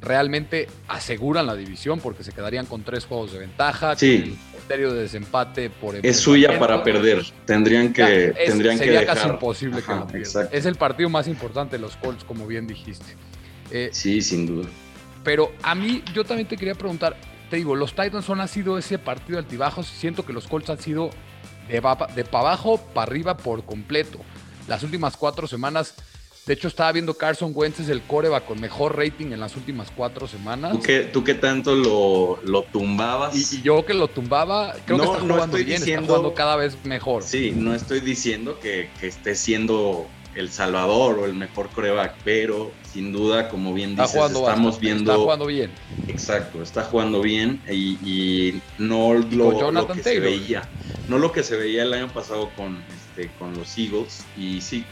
realmente 0.00 0.68
aseguran 0.88 1.46
la 1.46 1.54
división 1.54 2.00
porque 2.00 2.24
se 2.24 2.32
quedarían 2.32 2.66
con 2.66 2.82
tres 2.82 3.06
juegos 3.06 3.32
de 3.32 3.38
ventaja. 3.40 3.96
Sí. 3.96 4.38
criterio 4.52 4.92
de 4.92 5.02
desempate 5.02 5.70
por 5.70 5.96
Es 5.96 6.18
suya 6.18 6.58
para 6.58 6.82
perder. 6.82 7.24
Tendrían 7.46 7.92
que, 7.92 8.34
tendrían 8.46 8.78
sería 8.78 9.00
que 9.00 9.06
casi 9.06 9.28
imposible 9.28 9.82
que 9.82 9.94
lo 9.94 10.06
pierdan. 10.06 10.48
Es 10.52 10.66
el 10.66 10.76
partido 10.76 11.08
más 11.08 11.28
importante 11.28 11.76
de 11.76 11.82
los 11.82 11.96
Colts, 11.96 12.24
como 12.24 12.46
bien 12.46 12.66
dijiste. 12.66 13.04
Eh, 13.70 13.90
sí, 13.92 14.20
sin 14.22 14.46
duda. 14.46 14.68
Pero 15.24 15.52
a 15.62 15.74
mí, 15.74 16.02
yo 16.14 16.24
también 16.24 16.46
te 16.46 16.56
quería 16.56 16.74
preguntar, 16.74 17.16
te 17.50 17.56
digo, 17.56 17.74
los 17.74 17.94
Titans 17.94 18.24
son, 18.24 18.40
han 18.40 18.48
sido 18.48 18.78
ese 18.78 18.98
partido 18.98 19.38
altibajos, 19.38 19.86
siento 19.86 20.24
que 20.24 20.32
los 20.32 20.46
Colts 20.46 20.70
han 20.70 20.78
sido 20.78 21.10
de, 21.68 21.80
de 22.14 22.24
para 22.24 22.48
abajo 22.48 22.78
para 22.78 23.10
arriba 23.10 23.36
por 23.36 23.64
completo. 23.64 24.18
Las 24.68 24.82
últimas 24.82 25.16
cuatro 25.16 25.46
semanas, 25.46 25.94
de 26.46 26.54
hecho 26.54 26.68
estaba 26.68 26.92
viendo 26.92 27.14
Carson 27.14 27.52
Wentz 27.54 27.80
es 27.80 27.88
el 27.88 28.02
coreba 28.02 28.42
con 28.42 28.60
mejor 28.60 28.96
rating 28.96 29.32
en 29.32 29.40
las 29.40 29.56
últimas 29.56 29.90
cuatro 29.90 30.28
semanas. 30.28 30.72
¿Tú 30.72 30.82
que, 30.82 31.00
tú 31.00 31.22
tanto 31.40 31.74
lo, 31.74 32.40
lo 32.44 32.62
tumbabas? 32.64 33.52
Y, 33.52 33.62
yo 33.62 33.84
que 33.84 33.94
lo 33.94 34.08
tumbaba, 34.08 34.74
creo 34.84 34.98
que 34.98 35.04
está 35.04 35.20
jugando 35.20 35.56
bien, 35.56 35.82
está 35.82 36.02
jugando 36.02 36.34
cada 36.34 36.56
vez 36.56 36.76
mejor. 36.84 37.22
Sí, 37.22 37.52
no 37.54 37.74
estoy 37.74 38.00
diciendo 38.00 38.58
que, 38.60 38.90
que 39.00 39.06
esté 39.06 39.34
siendo 39.34 40.06
el 40.34 40.50
Salvador 40.50 41.18
o 41.18 41.24
el 41.26 41.34
mejor 41.34 41.68
coreback, 41.70 42.16
pero 42.24 42.72
sin 42.92 43.12
duda, 43.12 43.48
como 43.48 43.74
bien 43.74 43.96
dices, 43.96 44.14
estamos 44.14 44.80
viendo. 44.80 45.12
Está 45.12 45.22
jugando 45.22 45.46
bien. 45.46 45.70
Exacto, 46.08 46.62
está 46.62 46.82
jugando 46.84 47.20
bien 47.22 47.60
y, 47.70 48.60
no 48.78 49.14
lo, 49.14 49.88
que 49.88 50.02
se 50.02 50.20
veía. 50.20 50.68
No 51.08 51.18
lo 51.18 51.32
que 51.32 51.42
se 51.42 51.56
veía 51.56 51.82
el 51.82 51.92
año 51.92 52.08
pasado 52.08 52.50
con, 52.56 52.82
este, 52.94 53.30
con 53.38 53.54
los 53.54 53.76
Eagles. 53.78 54.24
Y 54.36 54.60
sí, 54.60 54.84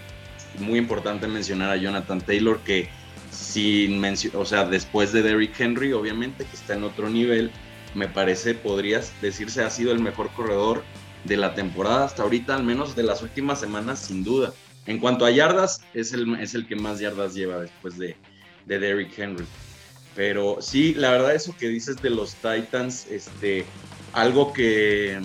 muy 0.58 0.78
importante 0.78 1.26
mencionar 1.26 1.70
a 1.70 1.76
Jonathan 1.76 2.20
Taylor 2.20 2.58
que 2.60 2.88
sin 3.30 4.04
o 4.34 4.44
sea, 4.44 4.64
después 4.66 5.12
de 5.12 5.22
Derrick 5.22 5.58
Henry, 5.58 5.92
obviamente, 5.92 6.44
que 6.44 6.54
está 6.54 6.74
en 6.74 6.84
otro 6.84 7.08
nivel, 7.08 7.50
me 7.94 8.06
parece, 8.06 8.54
podrías 8.54 9.12
decirse, 9.22 9.64
ha 9.64 9.70
sido 9.70 9.92
el 9.92 10.00
mejor 10.00 10.30
corredor 10.30 10.84
de 11.24 11.36
la 11.36 11.54
temporada 11.54 12.04
hasta 12.04 12.22
ahorita, 12.22 12.54
al 12.54 12.64
menos 12.64 12.94
de 12.94 13.04
las 13.04 13.22
últimas 13.22 13.60
semanas, 13.60 14.00
sin 14.00 14.22
duda. 14.22 14.52
En 14.86 14.98
cuanto 14.98 15.24
a 15.24 15.30
yardas, 15.30 15.80
es 15.94 16.12
el, 16.12 16.34
es 16.40 16.54
el 16.54 16.66
que 16.66 16.76
más 16.76 16.98
yardas 16.98 17.34
lleva 17.34 17.58
después 17.58 17.96
de, 17.98 18.16
de 18.66 18.78
Derrick 18.78 19.16
Henry. 19.16 19.46
Pero 20.14 20.58
sí, 20.60 20.94
la 20.94 21.10
verdad, 21.10 21.34
eso 21.34 21.54
que 21.56 21.68
dices 21.68 21.96
de 22.02 22.10
los 22.10 22.34
Titans, 22.34 23.06
este, 23.10 23.64
algo 24.12 24.52
que, 24.52 25.20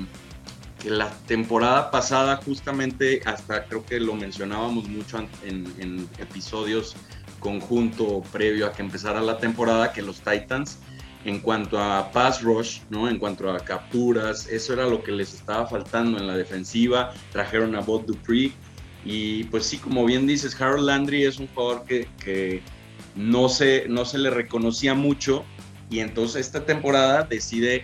que 0.81 0.89
la 0.89 1.09
temporada 1.27 1.91
pasada, 1.91 2.37
justamente, 2.37 3.21
hasta 3.25 3.65
creo 3.65 3.85
que 3.85 3.99
lo 3.99 4.13
mencionábamos 4.13 4.87
mucho 4.87 5.19
en, 5.43 6.07
episodios 6.19 6.95
conjunto 7.39 8.23
previo 8.31 8.65
a 8.65 8.73
que 8.73 8.81
empezara 8.81 9.21
la 9.21 9.37
temporada 9.37 9.93
que 9.93 10.01
los 10.01 10.21
Titans 10.21 10.79
en 11.25 11.39
cuanto 11.39 11.77
a 11.79 12.11
pass 12.11 12.41
rush, 12.41 12.81
¿no? 12.89 13.09
En 13.09 13.19
cuanto 13.19 13.51
a 13.51 13.59
capturas, 13.59 14.47
eso 14.47 14.73
era 14.73 14.87
lo 14.87 15.03
que 15.03 15.11
les 15.11 15.33
estaba 15.33 15.67
faltando 15.67 16.17
en 16.17 16.25
la 16.25 16.37
defensiva. 16.37 17.13
Trajeron 17.31 17.75
a 17.75 17.81
Bob 17.81 18.05
Dupree 18.05 18.53
y 19.05 19.45
pues 19.45 19.65
sí, 19.65 19.77
como 19.77 20.05
bien 20.05 20.27
dices, 20.27 20.59
Harold 20.59 20.85
Landry 20.85 21.23
es 21.23 21.39
un 21.39 21.47
jugador 21.47 21.85
que, 21.85 22.61
no, 23.15 23.49
se, 23.49 23.87
no 23.87 24.05
se 24.05 24.17
le 24.17 24.29
reconocía 24.29 24.93
mucho 24.93 25.43
y 25.89 25.99
entonces 25.99 26.45
esta 26.45 26.65
temporada 26.65 27.23
decide 27.23 27.83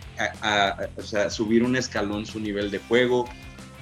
subir 1.30 1.64
un 1.64 1.76
escalón 1.76 2.26
su 2.26 2.40
nivel 2.40 2.70
de 2.70 2.80
juego. 2.80 3.26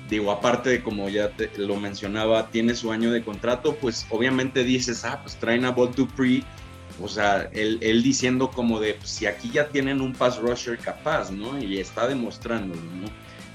Digo, 0.10 0.32
aparte 0.32 0.70
de 0.70 0.84
como 0.84 1.10
ya 1.10 1.32
lo 1.58 1.78
mencionaba, 1.78 2.50
tiene 2.50 2.76
su 2.76 2.92
año 2.92 3.12
de 3.12 3.24
contrato, 3.24 3.76
pues 3.76 4.06
obviamente 4.10 4.64
dices, 4.64 5.06
ah, 5.06 5.20
pues 5.22 5.36
traen 5.38 5.66
a 5.66 5.72
Bob 5.72 5.96
Dupree 5.96 6.44
o 7.02 7.08
sea, 7.08 7.50
él, 7.54 8.04
diciendo 8.04 8.52
como 8.52 8.80
de, 8.80 8.96
pues, 8.96 9.10
si 9.10 9.26
aquí 9.26 9.52
ya 9.52 9.70
tienen 9.70 10.02
un 10.02 10.14
pass 10.14 10.38
rusher 10.38 10.78
capaz, 10.78 11.32
¿no? 11.32 11.60
Y 11.60 11.80
está 11.80 12.08
demostrándolo, 12.08 12.82
¿no? 12.82 13.08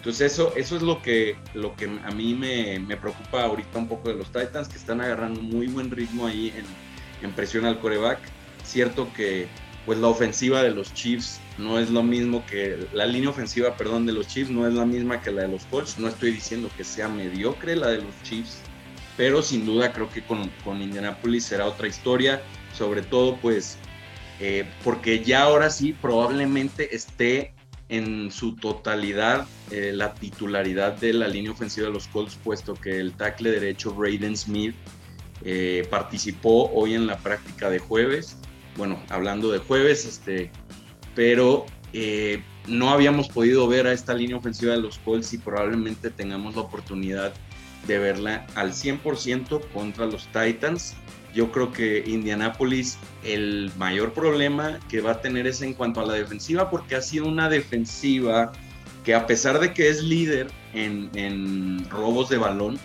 Entonces 0.07 0.35
eso, 0.35 0.53
eso 0.55 0.77
es 0.77 0.83
lo 0.83 1.03
que, 1.03 1.35
lo 1.53 1.75
que 1.75 1.87
a 1.87 2.13
mí 2.13 2.33
me, 2.33 2.97
preocupa 2.97 3.43
ahorita 3.43 3.77
un 3.77 3.89
poco 3.89 4.09
de 4.09 4.15
los 4.15 4.29
Titans, 4.29 4.69
que 4.69 4.77
están 4.77 5.01
agarrando 5.01 5.43
muy 5.43 5.67
buen 5.67 5.91
ritmo 5.91 6.29
ahí 6.29 6.55
en, 7.23 7.33
presión 7.33 7.65
al 7.65 7.81
coreback. 7.81 8.21
Cierto 8.63 9.13
que 9.15 9.49
pues 9.85 9.99
la 9.99 10.07
ofensiva 10.07 10.63
de 10.63 10.71
los 10.71 10.95
Chiefs 10.95 11.41
no 11.59 11.81
es 11.81 11.91
lo 11.91 12.05
mismo 12.05 12.47
que, 12.47 12.87
la 12.93 13.05
línea 13.05 13.31
ofensiva, 13.31 13.77
perdón, 13.77 14.07
de 14.07 14.13
los 14.13 14.29
Chiefs 14.29 14.49
no 14.49 14.65
es 14.69 14.75
la 14.75 14.87
misma 14.87 15.21
que 15.21 15.33
la 15.33 15.43
de 15.43 15.49
los 15.49 15.65
Colts. 15.65 15.99
No 15.99 16.07
estoy 16.07 16.31
diciendo 16.31 16.71
que 16.77 16.85
sea 16.85 17.09
mediocre 17.09 17.75
la 17.75 17.89
de 17.89 17.97
los 17.97 18.23
Chiefs, 18.23 18.61
pero 19.17 19.43
sin 19.43 19.67
duda 19.67 19.93
creo 19.93 20.09
que 20.09 20.23
con, 20.23 20.49
con 20.63 20.81
Indianapolis 20.81 21.47
será 21.47 21.67
otra 21.67 21.89
historia 21.89 22.41
sobre 22.73 23.03
todo 23.03 23.37
pues 23.39 23.77
eh, 24.39 24.67
porque 24.85 25.25
ya 25.25 25.43
ahora 25.43 25.69
sí 25.69 25.95
probablemente 26.01 26.95
esté 26.95 27.56
en 27.89 28.31
su 28.31 28.57
totalidad 28.57 29.47
eh, 29.71 29.93
la 29.95 30.15
titularidad 30.15 30.95
de 30.95 31.13
la 31.13 31.29
línea 31.29 31.53
ofensiva 31.53 31.87
de 31.87 31.93
los 31.93 32.09
Colts, 32.09 32.39
puesto 32.43 32.75
que 32.75 32.99
el 32.99 33.13
tackle 33.13 33.51
derecho 33.51 33.95
Braden 33.95 34.37
Smith 34.37 34.75
eh, 35.45 35.87
participó 35.91 36.71
hoy 36.73 36.95
en 36.95 37.07
la 37.07 37.19
práctica 37.19 37.71
de 37.71 37.79
jueves, 37.79 38.37
bueno, 38.77 39.01
hablando 39.09 39.51
de 39.51 39.59
jueves, 39.59 40.05
este, 40.05 40.51
pero 41.15 41.67
no 42.67 42.91
habíamos 42.91 43.29
podido 43.29 43.67
ver 43.69 43.87
a 43.87 43.93
esta 43.93 44.13
línea 44.13 44.37
ofensiva 44.37 44.73
de 44.73 44.83
los 44.83 44.99
Colts 44.99 45.33
y 45.33 45.39
probablemente 45.39 46.11
tengamos 46.11 46.55
la 46.55 46.61
oportunidad 46.61 47.33
de 47.87 47.99
verla 47.99 48.47
al 48.55 48.73
100% 48.73 49.61
contra 49.73 50.05
los 50.05 50.27
Titans 50.27 50.95
yo 51.37 51.53
creo 51.53 51.71
que 51.71 52.03
Indianapolis 52.07 52.97
el 53.23 53.71
mayor 53.77 54.15
problema 54.15 54.81
que 54.89 55.03
va 55.03 55.13
a 55.13 55.21
tener 55.21 55.47
es 55.47 55.61
en 55.61 55.75
cuanto 55.75 56.01
a 56.01 56.07
la 56.07 56.15
defensiva, 56.15 56.71
porque 56.71 56.97
ha 56.97 57.03
sido 57.03 57.27
una 57.27 57.51
defensiva 57.51 58.53
que 59.05 59.15
a 59.15 59.27
pesar 59.27 59.61
de 59.61 59.75
que 59.75 59.91
es 59.91 60.03
líder 60.03 60.49
en, 60.73 61.87
robos 61.91 62.31
de 62.31 62.39
balón, 62.39 62.79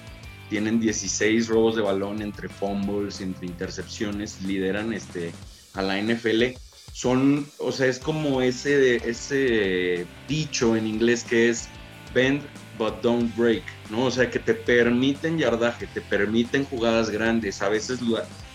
tienen 0.50 0.82
16 0.82 1.48
robos 1.48 1.78
de 1.78 1.82
balón 1.82 2.22
entre 2.22 2.50
fumbles, 2.50 3.22
entre 3.22 3.48
intercepciones, 3.48 4.42
lideran 4.42 4.92
este, 4.92 5.32
a 5.74 5.82
la 5.82 6.00
NFL. 6.00 6.44
Son, 6.92 7.48
o 7.58 7.72
sea, 7.72 7.88
es 7.88 8.00
como 8.00 8.42
ese, 8.42 8.98
ese 8.98 10.06
dicho 10.28 10.76
en 10.76 10.88
inglés 10.88 11.24
que 11.24 11.50
es 11.50 11.70
bend 12.14 12.42
but 12.78 13.02
don't 13.02 13.34
break, 13.38 13.64
¿no? 13.90 14.06
O 14.06 14.12
sea, 14.12 14.30
que 14.30 14.40
te 14.40 14.54
permiten 14.54 15.38
yardaje, 15.38 15.88
te 15.88 16.02
permiten 16.02 16.66
jugadas 16.66 17.10
grandes. 17.10 17.62
A 17.62 17.70
veces 17.70 18.02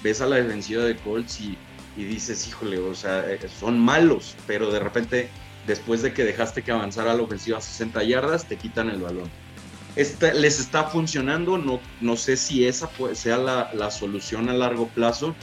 ves 0.07 0.21
a 0.21 0.27
la 0.27 0.37
defensiva 0.37 0.85
de 0.85 0.97
Colts 0.97 1.41
y, 1.41 1.59
dices, 1.97 2.47
híjole, 2.47 2.79
o 2.79 2.95
sea, 2.95 3.29
eh, 3.29 3.41
son 3.49 3.79
malos, 3.79 4.37
pero 4.47 4.71
de 4.71 4.79
repente, 4.79 5.29
después 5.67 6.01
de 6.03 6.13
que 6.13 6.23
dejaste 6.23 6.63
que 6.63 6.71
avanzara 6.71 7.13
la 7.15 7.23
ofensiva 7.23 7.59
a 7.59 7.61
60 7.61 8.05
yardas, 8.05 8.47
te 8.47 8.57
quitan 8.57 8.89
el 8.89 9.01
balón. 9.01 9.29
les 9.97 10.61
está 10.61 10.85
funcionando, 10.85 11.59
no, 11.59 11.81
no 12.01 12.17
sé 12.17 12.37
si 12.37 12.67
esa 12.67 12.89
sea 13.15 13.39
la, 13.39 13.91
solución 13.91 14.49
a 14.49 14.53
largo 14.53 14.87
plazo. 14.89 15.35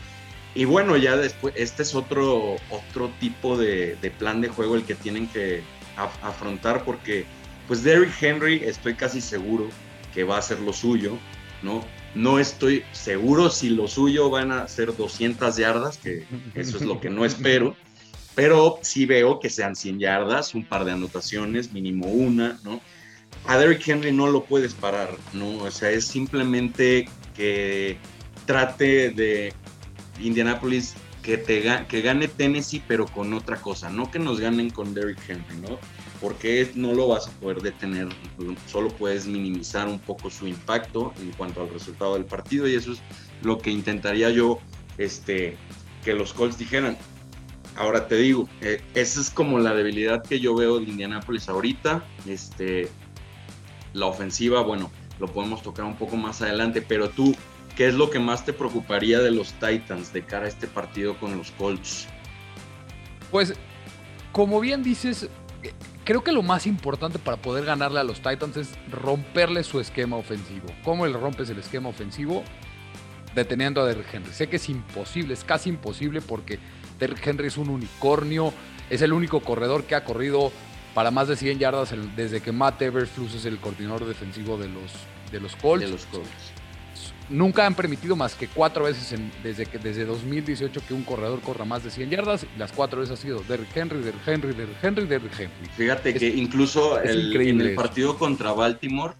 Y 0.56 0.64
bueno, 0.64 0.96
ya 0.96 1.18
después, 1.18 1.54
este 1.58 1.84
es 1.84 1.94
otro, 1.94 2.56
otro 2.70 3.12
tipo 3.20 3.58
de, 3.58 3.98
plan 4.18 4.40
de 4.40 4.48
juego 4.48 4.76
el 4.76 4.86
que 4.86 4.96
tienen 4.96 5.28
que 5.28 5.62
afrontar 5.98 6.86
porque 6.86 7.26
pues 7.68 7.84
Derrick 7.84 8.14
Henry 8.22 8.64
estoy 8.64 8.96
casi 8.96 9.20
seguro 9.20 9.68
que 10.14 10.24
va 10.24 10.38
a 10.38 10.42
ser 10.42 10.60
lo 10.60 10.74
suyo, 10.74 11.18
¿no? 11.64 11.84
No 12.16 12.40
estoy 12.40 12.84
seguro 12.92 13.50
si 13.50 13.70
lo 13.70 13.88
suyo 13.88 14.30
van 14.30 14.52
a 14.52 14.68
ser 14.68 14.96
200 14.96 15.56
yardas, 15.58 15.98
que 15.98 16.26
eso 16.54 16.78
es 16.78 16.84
lo 16.84 17.00
que 17.00 17.10
no 17.10 17.26
espero, 17.26 17.76
pero 18.36 18.80
sí 18.82 19.06
veo 19.06 19.40
que 19.40 19.50
sean 19.50 19.76
100 19.76 20.00
yardas, 20.00 20.54
un 20.54 20.66
par 20.66 20.86
de 20.86 20.92
anotaciones, 20.92 21.72
mínimo 21.72 22.08
una, 22.08 22.60
¿no? 22.64 22.82
A 23.46 23.58
Derrick 23.58 23.88
Henry 23.88 24.12
no 24.12 24.28
lo 24.28 24.46
puedes 24.46 24.74
parar, 24.74 25.10
¿no? 25.34 25.58
O 25.58 25.72
sea, 25.72 25.90
es 25.90 26.06
simplemente 26.06 27.10
que 27.36 27.98
trate 28.46 29.10
de 29.10 29.54
Indianapolis 30.20 30.96
que, 31.22 31.38
te, 31.38 31.64
que 31.88 32.02
gane 32.02 32.28
Tennessee, 32.28 32.84
pero 32.88 33.06
con 33.06 33.34
otra 33.34 33.58
cosa, 33.58 33.90
no 33.90 34.12
que 34.12 34.20
nos 34.20 34.40
ganen 34.40 34.70
con 34.70 34.94
Derrick 34.94 35.20
Henry, 35.28 35.58
¿no? 35.62 35.80
Porque 36.24 36.72
no 36.76 36.94
lo 36.94 37.10
vas 37.10 37.28
a 37.28 37.32
poder 37.32 37.62
detener, 37.62 38.08
solo 38.72 38.88
puedes 38.88 39.28
minimizar 39.28 39.90
un 39.90 40.00
poco 40.00 40.30
su 40.30 40.48
impacto 40.48 41.14
en 41.22 41.34
cuanto 41.34 41.62
al 41.62 41.70
resultado 41.70 42.14
del 42.14 42.24
partido 42.24 42.66
y 42.66 42.76
eso 42.76 42.94
es 42.94 43.02
lo 43.42 43.58
que 43.58 43.72
intentaría 43.72 44.30
yo 44.30 44.60
este, 44.98 45.58
que 46.06 46.14
los 46.14 46.32
Colts 46.32 46.58
dijeran. 46.58 46.98
Ahora 47.76 48.08
te 48.08 48.16
digo, 48.16 48.48
eh, 48.62 48.82
esa 48.94 49.20
es 49.20 49.30
como 49.32 49.60
la 49.60 49.74
debilidad 49.74 50.24
que 50.24 50.40
yo 50.40 50.56
veo 50.56 50.80
de 50.80 50.86
Indianapolis 50.86 51.50
ahorita. 51.50 52.06
Este, 52.26 52.88
la 53.92 54.06
ofensiva, 54.06 54.62
bueno, 54.62 54.92
lo 55.20 55.28
podemos 55.28 55.62
tocar 55.62 55.84
un 55.84 55.98
poco 55.98 56.16
más 56.16 56.42
adelante, 56.42 56.82
pero 56.82 57.10
tú, 57.10 57.36
¿qué 57.76 57.88
es 57.90 57.96
lo 57.96 58.10
que 58.10 58.20
más 58.20 58.46
te 58.46 58.54
preocuparía 58.54 59.20
de 59.20 59.32
los 59.32 59.52
Titans 59.56 60.14
de 60.14 60.24
cara 60.24 60.46
a 60.46 60.48
este 60.48 60.68
partido 60.68 61.20
con 61.20 61.38
los 61.38 61.52
Colts? 61.52 62.08
Pues, 63.30 63.56
como 64.32 64.62
bien 64.62 64.84
dices, 64.84 65.30
creo 66.04 66.24
que 66.24 66.32
lo 66.32 66.42
más 66.42 66.68
importante 66.68 67.20
para 67.20 67.38
poder 67.38 67.66
ganarle 67.66 68.00
a 68.00 68.04
los 68.04 68.18
Titans 68.18 68.58
es 68.58 68.70
romperle 68.92 69.64
su 69.64 69.80
esquema 69.80 70.18
ofensivo. 70.18 70.68
¿Cómo 70.84 71.06
le 71.06 71.14
rompes 71.14 71.50
el 71.50 71.60
esquema 71.60 71.90
ofensivo? 71.90 72.44
Deteniendo 73.36 73.82
a 73.82 73.86
Derrick 73.86 74.14
Henry. 74.14 74.32
Sé 74.32 74.48
que 74.48 74.58
es 74.58 74.70
imposible, 74.70 75.34
es 75.34 75.44
casi 75.44 75.70
imposible 75.70 76.22
porque 76.22 76.60
Derrick 77.00 77.26
Henry 77.26 77.48
es 77.48 77.58
un 77.58 77.70
unicornio, 77.70 78.54
es 78.90 79.02
el 79.02 79.14
único 79.14 79.42
corredor 79.42 79.86
que 79.86 79.96
ha 79.96 80.04
corrido 80.04 80.52
para 80.94 81.10
más 81.10 81.28
de 81.28 81.36
100 81.36 81.60
yardas 81.60 81.94
desde 82.16 82.42
que 82.42 82.52
Matt 82.52 82.82
Everfluss 82.82 83.34
es 83.34 83.46
el 83.46 83.58
coordinador 83.58 84.06
defensivo 84.06 84.58
de 84.58 84.70
los, 84.70 84.92
de 85.32 85.40
los 85.40 85.56
Colts. 85.56 85.86
De 85.86 85.92
los 85.92 86.06
Colts 86.06 86.53
nunca 87.34 87.66
han 87.66 87.76
permitido 87.76 88.16
más 88.16 88.36
que 88.36 88.48
cuatro 88.48 88.86
veces 88.86 89.20
desde, 89.42 89.66
que, 89.66 89.80
desde 89.80 90.06
2018 90.06 90.82
que 90.88 90.94
un 90.94 91.04
corredor 91.04 91.42
corra 91.42 91.66
más 91.66 91.84
de 91.84 91.90
100 91.92 92.10
yardas. 92.10 92.46
Y 92.56 92.60
las 92.60 92.72
cuatro 92.72 93.02
veces 93.02 93.20
ha 93.20 93.22
sido 93.22 93.42
Derrick 93.48 93.76
Henry, 93.76 94.00
Derrick 94.02 94.28
Henry, 94.28 94.54
Derrick 94.54 94.84
Henry, 94.84 95.06
Derrick 95.06 95.40
Henry. 95.40 95.70
Fíjate 95.76 96.14
que 96.14 96.28
incluso 96.30 97.02
en 97.02 97.60
el 97.60 97.76
partido 97.76 98.18
contra 98.18 98.54
Baltimore, 98.54 99.16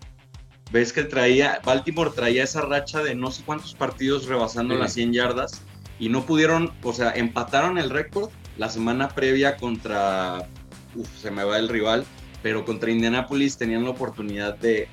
ves 0.72 0.94
que 0.94 1.04
traía, 1.04 1.60
Baltimore 1.66 2.12
traía 2.16 2.44
esa 2.44 2.62
racha 2.62 3.04
de 3.04 3.16
no 3.16 3.32
sé 3.32 3.44
cuántos 3.44 3.74
partidos 3.74 4.28
rebasando 4.28 4.76
las 4.76 4.94
100 4.94 5.14
yardas 5.14 5.62
y 6.00 6.10
no 6.10 6.26
pudieron, 6.26 6.72
o 6.84 6.94
sea, 6.94 7.12
empataron 7.12 7.78
el 7.78 7.90
récord 7.90 8.30
la 8.58 8.70
semana 8.70 9.10
previa 9.10 9.58
contra, 9.58 10.48
uf, 10.96 11.08
se 11.20 11.32
me 11.32 11.44
va 11.44 11.58
el 11.58 11.70
rival, 11.70 12.06
pero 12.44 12.66
contra 12.66 12.92
Indianapolis 12.92 13.58
tenían 13.58 13.84
la 13.84 13.92
oportunidad 13.92 14.56
de 14.58 14.88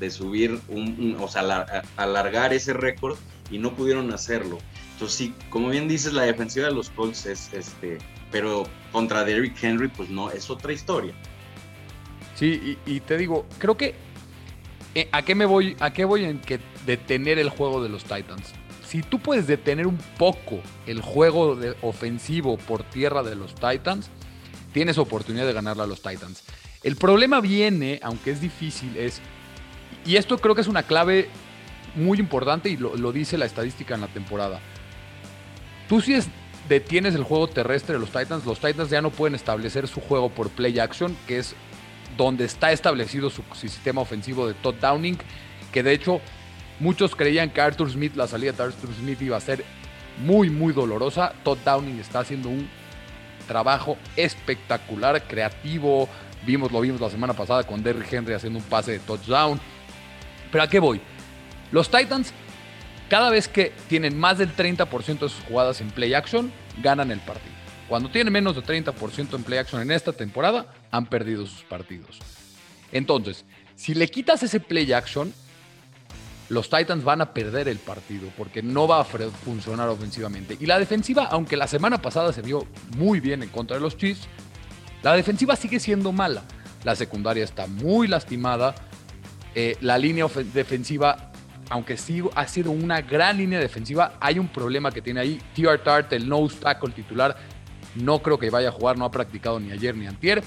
de 0.00 0.10
subir, 0.10 0.60
un, 0.68 1.16
o 1.20 1.28
sea, 1.28 1.84
alargar 1.96 2.52
ese 2.52 2.72
récord 2.72 3.16
y 3.50 3.58
no 3.58 3.74
pudieron 3.74 4.12
hacerlo. 4.12 4.58
Entonces 4.92 5.18
sí, 5.18 5.34
como 5.50 5.68
bien 5.68 5.88
dices, 5.88 6.12
la 6.12 6.22
defensiva 6.22 6.66
de 6.66 6.74
los 6.74 6.90
Colts 6.90 7.26
es, 7.26 7.52
este, 7.52 7.98
pero 8.30 8.64
contra 8.92 9.24
Derrick 9.24 9.62
Henry, 9.62 9.88
pues 9.88 10.08
no, 10.08 10.30
es 10.30 10.50
otra 10.50 10.72
historia. 10.72 11.12
Sí, 12.34 12.78
y, 12.84 13.00
te 13.00 13.16
digo, 13.16 13.46
creo 13.58 13.76
que 13.76 13.94
eh, 14.94 15.08
¿a 15.10 15.22
qué 15.22 15.34
me 15.34 15.46
voy? 15.46 15.74
¿A 15.80 15.92
qué 15.92 16.04
voy 16.04 16.24
en 16.24 16.38
que 16.40 16.60
detener 16.84 17.38
el 17.38 17.48
juego 17.48 17.82
de 17.82 17.88
los 17.88 18.04
Titans? 18.04 18.52
Si 18.86 19.02
tú 19.02 19.18
puedes 19.18 19.46
detener 19.46 19.86
un 19.86 19.98
poco 20.18 20.60
el 20.86 21.00
juego 21.00 21.56
de 21.56 21.74
ofensivo 21.82 22.56
por 22.56 22.82
tierra 22.84 23.22
de 23.22 23.34
los 23.34 23.54
Titans, 23.54 24.10
tienes 24.72 24.98
oportunidad 24.98 25.46
de 25.46 25.52
ganarle 25.52 25.82
a 25.82 25.86
los 25.86 26.02
Titans. 26.02 26.44
El 26.82 26.96
problema 26.96 27.40
viene, 27.40 27.98
aunque 28.02 28.30
es 28.30 28.40
difícil, 28.40 28.96
es 28.96 29.20
y 30.06 30.16
esto 30.16 30.38
creo 30.38 30.54
que 30.54 30.60
es 30.60 30.68
una 30.68 30.84
clave 30.84 31.28
muy 31.94 32.18
importante 32.18 32.68
y 32.68 32.76
lo, 32.76 33.12
dice 33.12 33.38
la 33.38 33.46
estadística 33.46 33.94
en 33.94 34.02
la 34.02 34.08
temporada. 34.08 34.60
Tú 35.88 36.00
si 36.00 36.18
detienes 36.68 37.14
el 37.14 37.24
juego 37.24 37.48
terrestre 37.48 37.94
de 37.94 38.00
los 38.00 38.10
Titans, 38.10 38.44
los 38.44 38.60
Titans 38.60 38.90
ya 38.90 39.00
no 39.00 39.10
pueden 39.10 39.34
establecer 39.34 39.88
su 39.88 40.00
juego 40.00 40.28
por 40.28 40.50
play 40.50 40.78
action, 40.78 41.16
que 41.26 41.38
es 41.38 41.54
donde 42.16 42.44
está 42.44 42.72
establecido 42.72 43.30
su 43.30 43.42
sistema 43.54 44.00
ofensivo 44.00 44.46
de 44.46 44.54
Todd 44.54 44.76
Downing, 44.80 45.18
que 45.72 45.82
de 45.82 45.92
hecho 45.92 46.20
muchos 46.80 47.14
creían 47.14 47.50
que 47.50 47.60
Arthur 47.60 47.90
Smith, 47.90 48.14
la 48.16 48.26
salida 48.26 48.52
de 48.52 48.62
Arthur 48.62 48.90
Smith 48.94 49.20
iba 49.22 49.36
a 49.36 49.40
ser 49.40 49.64
muy, 50.18 50.50
muy 50.50 50.72
dolorosa. 50.72 51.32
Todd 51.42 51.58
Downing 51.64 51.98
está 52.00 52.20
haciendo 52.20 52.48
un 52.48 52.68
trabajo 53.46 53.96
espectacular, 54.16 55.22
creativo. 55.26 56.08
Vimos, 56.44 56.70
lo 56.70 56.80
vimos 56.80 57.00
la 57.00 57.10
semana 57.10 57.32
pasada 57.32 57.64
con 57.64 57.82
Derrick 57.82 58.12
Henry 58.12 58.34
haciendo 58.34 58.58
un 58.58 58.64
pase 58.64 58.92
de 58.92 58.98
touchdown. 59.00 59.60
Pero 60.56 60.64
¿a 60.64 60.70
qué 60.70 60.78
voy? 60.78 61.02
Los 61.70 61.90
Titans, 61.90 62.32
cada 63.10 63.28
vez 63.28 63.46
que 63.46 63.74
tienen 63.90 64.18
más 64.18 64.38
del 64.38 64.56
30% 64.56 65.18
de 65.18 65.28
sus 65.28 65.44
jugadas 65.46 65.82
en 65.82 65.90
play 65.90 66.14
action, 66.14 66.50
ganan 66.82 67.10
el 67.10 67.20
partido. 67.20 67.54
Cuando 67.90 68.08
tienen 68.08 68.32
menos 68.32 68.54
del 68.54 68.64
30% 68.64 69.34
en 69.34 69.42
play 69.42 69.58
action 69.58 69.82
en 69.82 69.90
esta 69.90 70.14
temporada, 70.14 70.72
han 70.90 71.04
perdido 71.04 71.44
sus 71.44 71.62
partidos. 71.64 72.20
Entonces, 72.90 73.44
si 73.74 73.92
le 73.92 74.08
quitas 74.08 74.42
ese 74.44 74.58
play 74.58 74.90
action, 74.94 75.30
los 76.48 76.70
Titans 76.70 77.04
van 77.04 77.20
a 77.20 77.34
perder 77.34 77.68
el 77.68 77.78
partido 77.78 78.30
porque 78.38 78.62
no 78.62 78.88
va 78.88 79.02
a 79.02 79.04
funcionar 79.04 79.90
ofensivamente. 79.90 80.56
Y 80.58 80.64
la 80.64 80.78
defensiva, 80.78 81.26
aunque 81.26 81.58
la 81.58 81.66
semana 81.66 82.00
pasada 82.00 82.32
se 82.32 82.40
vio 82.40 82.66
muy 82.96 83.20
bien 83.20 83.42
en 83.42 83.50
contra 83.50 83.76
de 83.76 83.82
los 83.82 83.98
Chiefs, 83.98 84.26
la 85.02 85.12
defensiva 85.12 85.54
sigue 85.54 85.80
siendo 85.80 86.12
mala. 86.12 86.44
La 86.82 86.96
secundaria 86.96 87.44
está 87.44 87.66
muy 87.66 88.08
lastimada. 88.08 88.74
Eh, 89.58 89.74
la 89.80 89.96
línea 89.96 90.26
defensiva, 90.52 91.32
aunque 91.70 91.96
sí 91.96 92.22
ha 92.34 92.46
sido 92.46 92.72
una 92.72 93.00
gran 93.00 93.38
línea 93.38 93.58
defensiva, 93.58 94.12
hay 94.20 94.38
un 94.38 94.48
problema 94.48 94.90
que 94.92 95.00
tiene 95.00 95.20
ahí. 95.20 95.40
TR 95.54 95.78
Tart, 95.82 96.12
el 96.12 96.28
nose 96.28 96.58
tackle 96.58 96.90
titular, 96.90 97.34
no 97.94 98.18
creo 98.18 98.38
que 98.38 98.50
vaya 98.50 98.68
a 98.68 98.72
jugar, 98.72 98.98
no 98.98 99.06
ha 99.06 99.10
practicado 99.10 99.58
ni 99.58 99.72
ayer 99.72 99.96
ni 99.96 100.06
antier. 100.06 100.44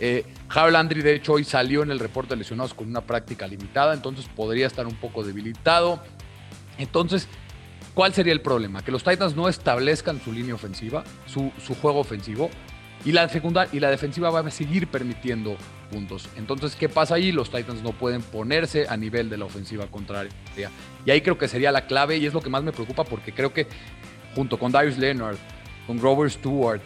Eh, 0.00 0.26
Harold 0.50 0.74
Landry, 0.74 1.00
de 1.00 1.14
hecho, 1.14 1.32
hoy 1.32 1.44
salió 1.44 1.82
en 1.82 1.90
el 1.90 1.98
reporte 1.98 2.34
de 2.34 2.40
lesionados 2.40 2.74
con 2.74 2.88
una 2.88 3.00
práctica 3.00 3.46
limitada, 3.46 3.94
entonces 3.94 4.26
podría 4.28 4.66
estar 4.66 4.86
un 4.86 4.96
poco 4.96 5.24
debilitado. 5.24 6.02
Entonces, 6.76 7.28
¿cuál 7.94 8.12
sería 8.12 8.34
el 8.34 8.42
problema? 8.42 8.82
Que 8.82 8.92
los 8.92 9.02
Titans 9.02 9.34
no 9.34 9.48
establezcan 9.48 10.20
su 10.20 10.30
línea 10.30 10.54
ofensiva, 10.54 11.04
su, 11.24 11.50
juego 11.80 12.00
ofensivo, 12.00 12.50
y 13.04 13.12
la, 13.12 13.28
y 13.72 13.80
la 13.80 13.90
defensiva 13.90 14.30
va 14.30 14.40
a 14.40 14.50
seguir 14.50 14.86
permitiendo 14.86 15.56
puntos. 15.90 16.28
Entonces, 16.36 16.76
¿qué 16.76 16.88
pasa 16.88 17.16
ahí? 17.16 17.32
Los 17.32 17.50
Titans 17.50 17.82
no 17.82 17.92
pueden 17.92 18.22
ponerse 18.22 18.86
a 18.88 18.96
nivel 18.96 19.28
de 19.28 19.38
la 19.38 19.44
ofensiva 19.44 19.86
contraria. 19.86 20.32
Y 21.04 21.10
ahí 21.10 21.20
creo 21.20 21.38
que 21.38 21.48
sería 21.48 21.72
la 21.72 21.86
clave 21.86 22.18
y 22.18 22.26
es 22.26 22.34
lo 22.34 22.40
que 22.40 22.50
más 22.50 22.62
me 22.62 22.72
preocupa 22.72 23.04
porque 23.04 23.32
creo 23.32 23.52
que 23.52 23.66
junto 24.34 24.58
con 24.58 24.72
Darius 24.72 24.98
Leonard, 24.98 25.36
con 25.86 25.98
Grover 25.98 26.30
Stewart, 26.30 26.80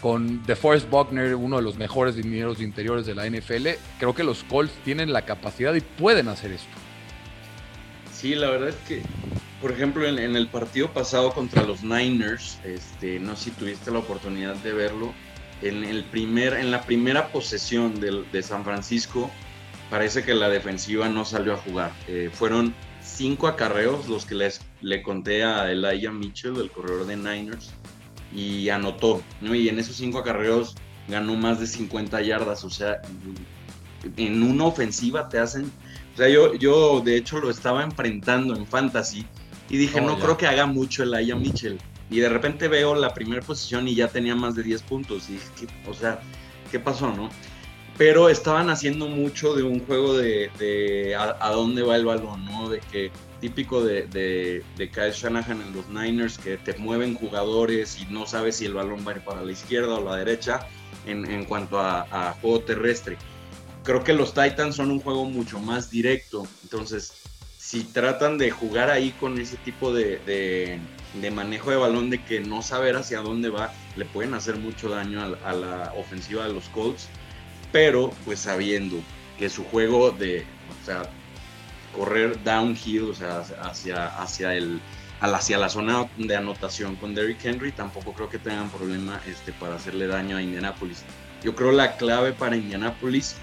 con 0.00 0.44
DeForest 0.44 0.88
Buckner, 0.88 1.34
uno 1.34 1.56
de 1.56 1.62
los 1.62 1.76
mejores 1.76 2.16
dineros 2.16 2.60
interiores 2.60 3.06
de 3.06 3.14
la 3.14 3.28
NFL, 3.28 3.68
creo 3.98 4.14
que 4.14 4.24
los 4.24 4.44
Colts 4.44 4.72
tienen 4.84 5.12
la 5.12 5.22
capacidad 5.22 5.74
y 5.74 5.80
pueden 5.80 6.28
hacer 6.28 6.52
esto. 6.52 6.68
Sí, 8.12 8.34
la 8.34 8.50
verdad 8.50 8.70
es 8.70 8.76
que, 8.86 9.02
por 9.60 9.72
ejemplo, 9.72 10.06
en, 10.06 10.18
el 10.18 10.48
partido 10.48 10.90
pasado 10.92 11.32
contra 11.32 11.62
los 11.62 11.82
Niners, 11.82 12.58
este, 12.64 13.18
no 13.18 13.36
sé 13.36 13.44
si 13.44 13.50
tuviste 13.52 13.90
la 13.90 14.00
oportunidad 14.00 14.56
de 14.56 14.72
verlo, 14.72 15.12
en, 15.62 15.84
el 15.84 16.04
primer, 16.04 16.54
en 16.54 16.70
la 16.70 16.82
primera 16.82 17.28
posesión 17.28 18.00
de, 18.00 18.42
San 18.42 18.64
Francisco, 18.64 19.30
parece 19.90 20.24
que 20.24 20.34
la 20.34 20.48
defensiva 20.48 21.08
no 21.08 21.24
salió 21.24 21.54
a 21.54 21.56
jugar. 21.56 21.92
Eh, 22.08 22.30
fueron 22.32 22.74
cinco 23.02 23.48
acarreos 23.48 24.08
los 24.08 24.24
que 24.24 24.34
les, 24.34 24.60
le 24.80 25.02
conté 25.02 25.44
a 25.44 25.70
Elijah 25.70 26.12
Mitchell, 26.12 26.56
el 26.56 26.70
corredor 26.70 27.06
de 27.06 27.16
Niners 27.16 27.72
y 28.32 28.68
anotó, 28.68 29.22
¿no? 29.40 29.54
Y 29.54 29.68
en 29.68 29.78
esos 29.78 29.96
cinco 29.96 30.18
acarreos 30.18 30.76
ganó 31.08 31.34
más 31.34 31.58
de 31.60 31.66
50 31.66 32.22
yardas, 32.22 32.64
o 32.64 32.70
sea, 32.70 33.02
en 34.16 34.42
una 34.42 34.64
ofensiva 34.64 35.28
te 35.28 35.38
hacen, 35.38 35.70
o 36.14 36.16
sea, 36.16 36.28
yo, 36.28 36.54
yo 36.54 37.00
de 37.00 37.16
hecho 37.16 37.40
lo 37.40 37.50
estaba 37.50 37.82
enfrentando 37.82 38.54
en 38.54 38.66
fantasy 38.66 39.26
y 39.68 39.76
dije, 39.76 40.00
oh, 40.00 40.06
no 40.06 40.18
creo 40.18 40.36
que 40.36 40.46
haga 40.46 40.66
mucho 40.66 41.02
el 41.02 41.14
Aya 41.14 41.36
Mitchell. 41.36 41.78
Y 42.10 42.20
de 42.20 42.28
repente 42.28 42.68
veo 42.68 42.94
la 42.94 43.14
primera 43.14 43.40
posición 43.40 43.86
y 43.86 43.94
ya 43.94 44.08
tenía 44.08 44.34
más 44.34 44.54
de 44.54 44.62
10 44.62 44.82
puntos. 44.82 45.30
Y 45.30 45.38
o 45.88 45.94
sea, 45.94 46.20
¿qué 46.70 46.80
pasó, 46.80 47.12
no? 47.12 47.30
Pero 47.96 48.28
estaban 48.28 48.70
haciendo 48.70 49.08
mucho 49.08 49.54
de 49.54 49.62
un 49.62 49.84
juego 49.84 50.16
de, 50.16 51.14
a, 51.16 51.50
dónde 51.50 51.82
va 51.82 51.96
el 51.96 52.06
balón, 52.06 52.44
¿no? 52.46 52.68
De 52.68 52.80
que 52.80 53.10
típico 53.40 53.82
de, 53.82 54.06
de, 54.06 54.90
Kyle 54.90 55.12
Shanahan 55.12 55.60
en 55.60 55.74
los 55.74 55.88
Niners, 55.88 56.38
que 56.38 56.56
te 56.56 56.74
mueven 56.78 57.14
jugadores 57.14 57.98
y 58.00 58.06
no 58.12 58.26
sabes 58.26 58.56
si 58.56 58.66
el 58.66 58.74
balón 58.74 59.06
va 59.06 59.12
a 59.12 59.16
ir 59.16 59.20
para 59.22 59.42
la 59.42 59.52
izquierda 59.52 59.94
o 59.94 60.04
la 60.04 60.16
derecha 60.16 60.66
en, 61.06 61.44
cuanto 61.44 61.78
a, 61.78 62.36
juego 62.40 62.60
terrestre. 62.60 63.16
Creo 63.84 64.04
que 64.04 64.12
los 64.12 64.34
Titans 64.34 64.76
son 64.76 64.90
un 64.90 65.00
juego 65.00 65.24
mucho 65.24 65.58
más 65.58 65.90
directo, 65.90 66.46
entonces 66.62 67.12
si 67.56 67.84
tratan 67.84 68.36
de 68.38 68.50
jugar 68.50 68.90
ahí 68.90 69.10
con 69.20 69.38
ese 69.38 69.56
tipo 69.58 69.92
de, 69.92 70.80
manejo 71.30 71.70
de 71.70 71.76
balón 71.76 72.10
de 72.10 72.22
que 72.22 72.40
no 72.40 72.62
saber 72.62 72.96
hacia 72.96 73.20
dónde 73.20 73.50
va, 73.50 73.72
le 73.96 74.04
pueden 74.04 74.34
hacer 74.34 74.56
mucho 74.56 74.88
daño 74.88 75.20
a, 75.20 75.48
a 75.48 75.52
la 75.52 75.92
ofensiva 75.96 76.46
de 76.46 76.52
los 76.52 76.68
Colts, 76.68 77.08
pero 77.72 78.10
pues 78.24 78.40
sabiendo 78.40 78.96
que 79.38 79.48
su 79.48 79.64
juego 79.64 80.10
de, 80.10 80.44
o 80.82 80.86
sea, 80.86 81.02
correr 81.96 82.42
downhill, 82.44 83.10
o 83.10 83.14
sea, 83.14 83.40
hacia, 83.62 84.06
hacia, 84.06 84.54
el, 84.54 84.80
hacia 85.20 85.58
la 85.58 85.68
zona 85.68 86.08
de 86.16 86.36
anotación 86.36 86.96
con 86.96 87.14
Derrick 87.14 87.44
Henry, 87.44 87.72
tampoco 87.72 88.12
creo 88.12 88.28
que 88.28 88.38
tengan 88.38 88.70
problema 88.70 89.20
este, 89.26 89.52
para 89.52 89.76
hacerle 89.76 90.06
daño 90.06 90.36
a 90.36 90.42
Indianapolis. 90.42 91.02
Yo 91.42 91.54
creo 91.54 91.72
la 91.72 91.96
clave 91.96 92.32
para 92.32 92.56
Indianapolis 92.56 93.36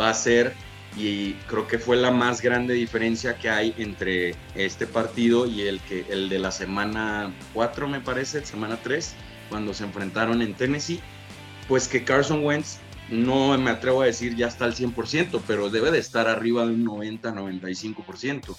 va 0.00 0.10
a 0.10 0.14
ser, 0.14 0.54
y 0.96 1.32
creo 1.48 1.66
que 1.66 1.78
fue 1.78 1.96
la 1.96 2.10
más 2.10 2.40
grande 2.40 2.74
diferencia 2.74 3.36
que 3.36 3.50
hay 3.50 3.74
entre 3.78 4.34
este 4.54 4.86
partido 4.86 5.46
y 5.46 5.62
el, 5.62 5.80
que, 5.80 6.06
el 6.08 6.28
de 6.28 6.38
la 6.38 6.50
semana 6.50 7.34
4, 7.52 7.88
me 7.88 8.00
parece, 8.00 8.44
semana 8.44 8.78
3, 8.82 9.14
cuando 9.48 9.74
se 9.74 9.84
enfrentaron 9.84 10.40
en 10.40 10.54
Tennessee, 10.54 11.00
pues 11.68 11.88
que 11.88 12.04
Carson 12.04 12.44
Wentz 12.44 12.78
no 13.10 13.56
me 13.58 13.70
atrevo 13.70 14.02
a 14.02 14.06
decir 14.06 14.36
ya 14.36 14.46
está 14.46 14.64
al 14.66 14.74
100%, 14.74 15.42
pero 15.46 15.68
debe 15.68 15.90
de 15.90 15.98
estar 15.98 16.28
arriba 16.28 16.64
de 16.64 16.74
un 16.74 16.84
90-95%, 16.86 18.56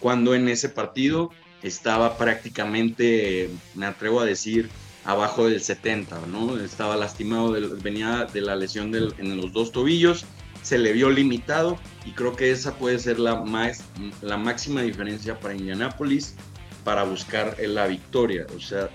cuando 0.00 0.34
en 0.34 0.48
ese 0.48 0.68
partido 0.68 1.30
estaba 1.62 2.18
prácticamente, 2.18 3.48
me 3.74 3.86
atrevo 3.86 4.20
a 4.20 4.24
decir, 4.24 4.68
abajo 5.04 5.48
del 5.48 5.62
70, 5.62 6.26
¿no? 6.26 6.58
Estaba 6.58 6.96
lastimado, 6.96 7.56
venía 7.80 8.24
de 8.24 8.40
la 8.40 8.56
lesión 8.56 8.94
en 8.94 9.36
los 9.36 9.52
dos 9.52 9.72
tobillos, 9.72 10.26
se 10.66 10.78
le 10.78 10.92
vio 10.92 11.10
limitado 11.10 11.78
y 12.04 12.10
creo 12.10 12.34
que 12.34 12.50
esa 12.50 12.74
puede 12.74 12.98
ser 12.98 13.20
la, 13.20 13.36
más, 13.36 13.84
la 14.20 14.36
máxima 14.36 14.82
diferencia 14.82 15.38
para 15.38 15.54
Indianapolis 15.54 16.34
para 16.82 17.04
buscar 17.04 17.56
la 17.60 17.86
victoria. 17.86 18.48
O 18.56 18.58
sea, 18.58 18.90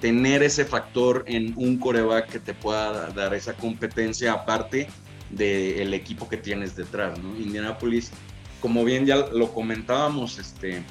tener 0.00 0.42
ese 0.42 0.64
factor 0.64 1.22
en 1.28 1.54
un 1.54 1.78
coreback 1.78 2.28
que 2.28 2.40
te 2.40 2.54
pueda 2.54 3.06
dar 3.10 3.34
esa 3.34 3.54
competencia 3.54 4.32
aparte 4.32 4.88
del 5.30 5.94
equipo 5.94 6.28
que 6.28 6.38
tienes 6.38 6.74
detrás, 6.74 7.16
¿no? 7.20 7.36
Indianapolis, 7.36 8.10
como 8.60 8.84
bien 8.84 9.06
ya 9.06 9.18
lo 9.18 9.54
comentábamos, 9.54 10.40
este, 10.40 10.82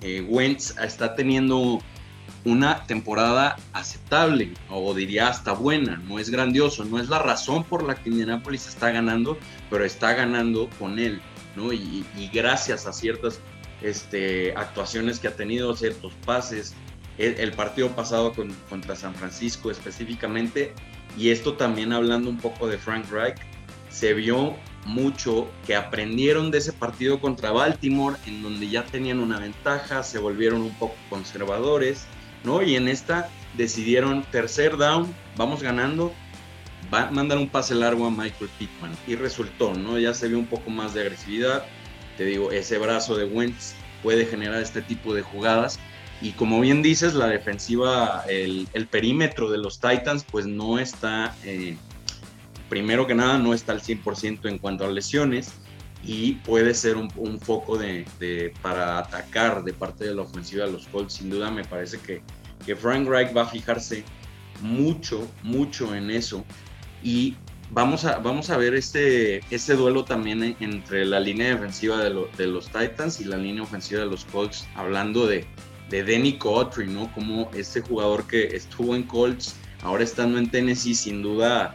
eh, 0.00 0.26
Wentz 0.28 0.76
está 0.78 1.14
teniendo 1.14 1.80
una 2.44 2.84
temporada 2.86 3.56
aceptable, 3.72 4.52
o 4.68 4.94
diría 4.94 5.28
hasta 5.28 5.52
buena, 5.52 5.96
no 6.08 6.18
es 6.18 6.30
grandioso, 6.30 6.84
no 6.84 7.00
es 7.00 7.08
la 7.08 7.18
razón 7.18 7.64
por 7.64 7.82
la 7.82 7.94
que 7.94 8.10
Indianapolis 8.10 8.66
está 8.66 8.90
ganando, 8.90 9.38
pero 9.70 9.84
está 9.84 10.12
ganando 10.12 10.68
con 10.78 10.98
él, 10.98 11.20
¿no? 11.56 11.72
Y, 11.72 12.04
gracias 12.32 12.86
a 12.86 12.92
ciertas 12.92 13.40
este, 13.80 14.52
actuaciones 14.56 15.18
que 15.18 15.28
ha 15.28 15.36
tenido, 15.36 15.74
ciertos 15.74 16.12
pases, 16.26 16.74
el, 17.16 17.52
partido 17.52 17.90
pasado 17.90 18.34
contra 18.68 18.96
San 18.96 19.14
Francisco 19.14 19.70
específicamente, 19.70 20.74
y 21.16 21.30
esto 21.30 21.54
también 21.54 21.92
hablando 21.92 22.28
un 22.28 22.38
poco 22.38 22.66
de 22.66 22.76
Frank 22.76 23.10
Reich, 23.10 23.38
se 23.88 24.12
vio 24.12 24.56
mucho 24.86 25.48
que 25.66 25.76
aprendieron 25.76 26.50
de 26.50 26.58
ese 26.58 26.72
partido 26.72 27.20
contra 27.20 27.52
Baltimore, 27.52 28.16
en 28.26 28.42
donde 28.42 28.68
ya 28.68 28.84
tenían 28.84 29.20
una 29.20 29.38
ventaja, 29.38 30.02
se 30.02 30.18
volvieron 30.18 30.62
un 30.62 30.74
poco 30.74 30.96
conservadores, 31.08 32.06
¿no? 32.44 32.62
Y 32.62 32.76
en 32.76 32.88
esta 32.88 33.28
decidieron 33.56 34.22
tercer 34.24 34.76
down, 34.76 35.12
vamos 35.36 35.62
ganando, 35.62 36.12
va, 36.92 37.10
mandan 37.10 37.38
un 37.38 37.48
pase 37.48 37.74
largo 37.74 38.06
a 38.06 38.10
Michael 38.10 38.50
Pittman 38.58 38.92
y 39.06 39.16
resultó, 39.16 39.74
¿no? 39.74 39.98
Ya 39.98 40.14
se 40.14 40.28
vio 40.28 40.38
un 40.38 40.46
poco 40.46 40.70
más 40.70 40.94
de 40.94 41.02
agresividad, 41.02 41.64
te 42.16 42.24
digo, 42.24 42.52
ese 42.52 42.78
brazo 42.78 43.16
de 43.16 43.24
Wentz 43.24 43.74
puede 44.02 44.26
generar 44.26 44.62
este 44.62 44.82
tipo 44.82 45.14
de 45.14 45.22
jugadas 45.22 45.78
y 46.20 46.32
como 46.32 46.60
bien 46.60 46.82
dices, 46.82 47.14
la 47.14 47.26
defensiva, 47.26 48.24
el, 48.28 48.68
perímetro 48.90 49.50
de 49.50 49.58
los 49.58 49.80
Titans, 49.80 50.24
pues 50.30 50.46
no 50.46 50.78
está, 50.78 51.34
eh, 51.44 51.76
primero 52.68 53.06
que 53.06 53.14
nada, 53.14 53.38
no 53.38 53.52
está 53.52 53.72
al 53.72 53.82
100% 53.82 54.48
en 54.48 54.58
cuanto 54.58 54.84
a 54.84 54.88
lesiones 54.88 55.52
y 56.06 56.32
puede 56.32 56.74
ser 56.74 56.96
un, 56.96 57.40
foco 57.40 57.78
de, 57.78 58.52
para 58.62 58.98
atacar 58.98 59.64
de 59.64 59.72
parte 59.72 60.04
de 60.04 60.14
la 60.14 60.22
ofensiva 60.22 60.66
de 60.66 60.72
los 60.72 60.86
Colts. 60.88 61.14
Sin 61.14 61.30
duda 61.30 61.50
me 61.50 61.64
parece 61.64 61.98
que, 61.98 62.22
que 62.64 62.76
Frank 62.76 63.08
Reich 63.08 63.34
va 63.36 63.42
a 63.42 63.46
fijarse 63.46 64.04
mucho, 64.60 65.26
mucho 65.42 65.94
en 65.94 66.10
eso 66.10 66.44
y 67.02 67.36
vamos 67.70 68.04
a, 68.04 68.18
vamos 68.18 68.50
a 68.50 68.56
ver 68.56 68.74
este, 68.74 69.38
este 69.52 69.74
duelo 69.74 70.04
también 70.04 70.56
entre 70.60 71.04
la 71.04 71.20
línea 71.20 71.48
defensiva 71.48 71.98
de, 72.02 72.46
los 72.46 72.66
Titans 72.66 73.20
y 73.20 73.24
la 73.24 73.36
línea 73.36 73.62
ofensiva 73.62 74.00
de 74.00 74.06
los 74.06 74.24
Colts, 74.26 74.66
hablando 74.74 75.26
de 75.26 75.46
de 75.90 76.02
Denny 76.02 76.38
Cotry, 76.38 76.86
¿no? 76.86 77.12
Como 77.12 77.50
ese 77.54 77.80
jugador 77.80 78.26
que 78.26 78.56
estuvo 78.56 78.94
en 78.94 79.04
Colts, 79.04 79.56
ahora 79.82 80.04
estando 80.04 80.38
en 80.38 80.50
Tennessee, 80.50 80.94
sin 80.94 81.22
duda, 81.22 81.72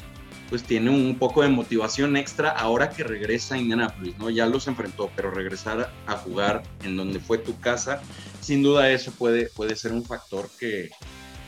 pues 0.49 0.63
tiene 0.63 0.89
un 0.89 1.17
poco 1.17 1.43
de 1.43 1.49
motivación 1.49 2.17
extra 2.17 2.49
ahora 2.49 2.89
que 2.89 3.03
regresa 3.03 3.55
a 3.55 3.57
Indianapolis, 3.59 4.17
¿no? 4.17 4.29
Ya 4.29 4.47
los 4.47 4.67
enfrentó, 4.67 5.11
pero 5.15 5.29
regresar 5.31 5.93
a 6.07 6.15
jugar 6.17 6.63
en 6.83 6.97
donde 6.97 7.19
fue 7.19 7.37
tu 7.37 7.59
casa, 7.59 8.01
sin 8.41 8.63
duda 8.63 8.89
eso 8.89 9.11
puede, 9.11 9.45
puede 9.47 9.75
ser 9.75 9.91
un 9.91 10.03
factor 10.03 10.49
que, 10.59 10.89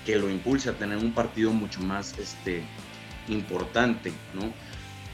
que 0.06 0.18
lo 0.18 0.30
impulse 0.30 0.70
a 0.70 0.74
tener 0.74 0.98
un 0.98 1.14
partido 1.14 1.52
mucho 1.52 1.82
más 1.82 2.18
este, 2.20 2.64
importante, 3.28 4.14
¿no? 4.34 4.54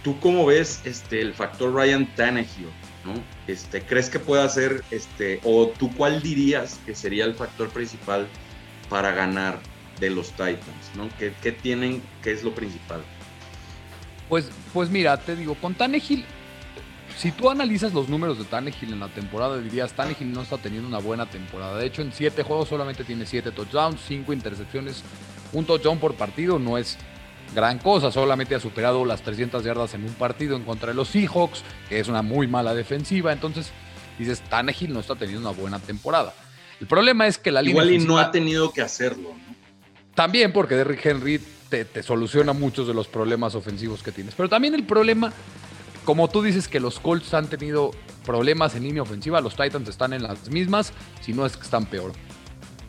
¿Tú 0.03 0.19
cómo 0.19 0.45
ves 0.45 0.81
este, 0.83 1.21
el 1.21 1.33
factor 1.33 1.73
Ryan 1.73 2.07
Tannehill? 2.15 2.69
¿no? 3.05 3.13
Este, 3.47 3.81
¿Crees 3.81 4.09
que 4.09 4.19
pueda 4.19 4.47
ser, 4.49 4.83
este, 4.91 5.39
o 5.43 5.67
tú 5.67 5.93
cuál 5.95 6.21
dirías 6.21 6.79
que 6.85 6.93
sería 6.93 7.25
el 7.25 7.35
factor 7.35 7.69
principal 7.69 8.27
para 8.89 9.11
ganar 9.11 9.59
de 9.99 10.09
los 10.09 10.31
Titans? 10.31 10.91
¿no? 10.95 11.09
¿Qué, 11.17 11.33
qué 11.41 11.51
tienen, 11.51 12.01
qué 12.21 12.31
es 12.31 12.43
lo 12.43 12.53
principal? 12.53 13.01
Pues, 14.29 14.49
pues 14.73 14.89
mira, 14.89 15.17
te 15.17 15.35
digo, 15.35 15.55
con 15.55 15.73
Tannehill, 15.75 16.25
si 17.17 17.31
tú 17.31 17.49
analizas 17.49 17.93
los 17.93 18.09
números 18.09 18.37
de 18.37 18.43
Tannehill 18.45 18.93
en 18.93 18.99
la 18.99 19.07
temporada, 19.07 19.57
dirías, 19.57 19.93
Tannehill 19.93 20.31
no 20.31 20.41
está 20.41 20.57
teniendo 20.57 20.87
una 20.87 20.99
buena 20.99 21.25
temporada. 21.25 21.77
De 21.77 21.85
hecho, 21.85 22.01
en 22.01 22.11
siete 22.11 22.43
juegos 22.43 22.69
solamente 22.69 23.03
tiene 23.03 23.25
siete 23.25 23.51
touchdowns, 23.51 24.01
cinco 24.07 24.33
intercepciones, 24.33 25.03
un 25.53 25.65
touchdown 25.65 25.99
por 25.99 26.15
partido, 26.15 26.59
no 26.59 26.77
es 26.77 26.97
gran 27.55 27.79
cosa, 27.79 28.11
solamente 28.11 28.55
ha 28.55 28.59
superado 28.59 29.05
las 29.05 29.21
300 29.21 29.63
yardas 29.63 29.93
en 29.93 30.03
un 30.03 30.13
partido 30.13 30.55
en 30.55 30.63
contra 30.63 30.89
de 30.89 30.95
los 30.95 31.07
Seahawks, 31.07 31.63
que 31.89 31.99
es 31.99 32.07
una 32.07 32.21
muy 32.21 32.45
mala 32.47 32.73
defensiva, 32.73 33.31
entonces 33.31 33.71
dices, 34.19 34.41
Tannehill 34.41 34.93
no 34.93 34.99
está 34.99 35.15
teniendo 35.15 35.49
una 35.49 35.57
buena 35.57 35.79
temporada. 35.79 36.33
El 36.79 36.87
problema 36.87 37.25
es 37.25 37.37
que 37.37 37.51
la 37.51 37.61
línea 37.61 37.83
Igual 37.83 38.01
y 38.01 38.05
no 38.05 38.17
ha 38.19 38.29
tenido 38.31 38.71
que 38.71 38.81
hacerlo, 38.81 39.29
¿no? 39.29 39.55
También 40.13 40.51
porque 40.51 40.75
Derrick 40.75 41.05
Henry 41.05 41.39
te, 41.69 42.03
soluciona 42.03 42.53
muchos 42.53 42.87
de 42.87 42.93
los 42.93 43.07
problemas 43.07 43.55
ofensivos 43.55 44.03
que 44.03 44.11
tienes. 44.11 44.35
Pero 44.35 44.49
también 44.49 44.73
el 44.75 44.85
problema, 44.85 45.33
como 46.05 46.29
tú 46.29 46.41
dices 46.41 46.67
que 46.67 46.79
los 46.79 46.99
Colts 46.99 47.33
han 47.33 47.47
tenido 47.47 47.91
problemas 48.25 48.75
en 48.75 48.83
línea 48.83 49.01
ofensiva, 49.01 49.41
los 49.41 49.55
Titans 49.55 49.89
están 49.89 50.13
en 50.13 50.23
las 50.23 50.49
mismas, 50.49 50.93
si 51.21 51.33
no 51.33 51.45
es 51.45 51.55
que 51.57 51.63
están 51.63 51.85
peor. 51.85 52.13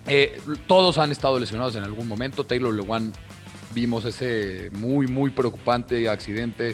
Eh, 0.07 0.41
todos 0.67 0.99
han 0.99 1.13
estado 1.13 1.39
lesionados 1.39 1.77
en 1.77 1.85
algún 1.85 2.09
momento. 2.09 2.45
Taylor 2.45 2.75
Lewan 2.75 3.13
vimos 3.75 4.05
ese 4.05 4.71
muy, 4.73 5.07
muy 5.07 5.31
preocupante 5.31 6.09
accidente 6.09 6.71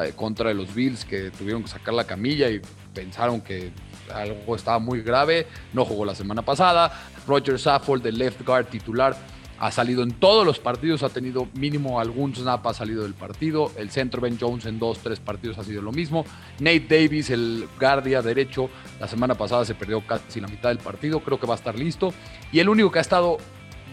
eh, 0.00 0.12
contra 0.14 0.54
los 0.54 0.74
Bills 0.74 1.04
que 1.04 1.30
tuvieron 1.30 1.62
que 1.62 1.68
sacar 1.68 1.94
la 1.94 2.04
camilla 2.04 2.48
y 2.48 2.60
pensaron 2.94 3.40
que 3.40 3.72
algo 4.14 4.54
estaba 4.54 4.78
muy 4.78 5.02
grave. 5.02 5.46
No 5.72 5.84
jugó 5.84 6.04
la 6.04 6.14
semana 6.14 6.42
pasada. 6.42 6.92
Roger 7.26 7.58
Saffold, 7.58 8.06
el 8.06 8.16
left 8.16 8.44
guard 8.44 8.66
titular, 8.66 9.16
ha 9.60 9.72
salido 9.72 10.02
en 10.02 10.12
todos 10.12 10.46
los 10.46 10.58
partidos, 10.60 11.02
ha 11.02 11.08
tenido 11.08 11.48
mínimo 11.54 11.98
algún 11.98 12.34
snap, 12.34 12.64
ha 12.66 12.74
salido 12.74 13.02
del 13.02 13.14
partido. 13.14 13.72
El 13.76 13.90
centro 13.90 14.20
Ben 14.20 14.38
Jones 14.40 14.66
en 14.66 14.78
dos, 14.78 14.98
tres 14.98 15.18
partidos 15.18 15.58
ha 15.58 15.64
sido 15.64 15.82
lo 15.82 15.90
mismo. 15.90 16.24
Nate 16.60 16.86
Davis, 16.88 17.30
el 17.30 17.68
guardia 17.78 18.22
derecho, 18.22 18.70
la 19.00 19.08
semana 19.08 19.34
pasada 19.34 19.64
se 19.64 19.74
perdió 19.74 20.06
casi 20.06 20.40
la 20.40 20.48
mitad 20.48 20.68
del 20.68 20.78
partido, 20.78 21.20
creo 21.20 21.40
que 21.40 21.46
va 21.46 21.54
a 21.54 21.56
estar 21.56 21.76
listo. 21.76 22.14
Y 22.52 22.60
el 22.60 22.68
único 22.68 22.92
que 22.92 22.98
ha 22.98 23.02
estado 23.02 23.38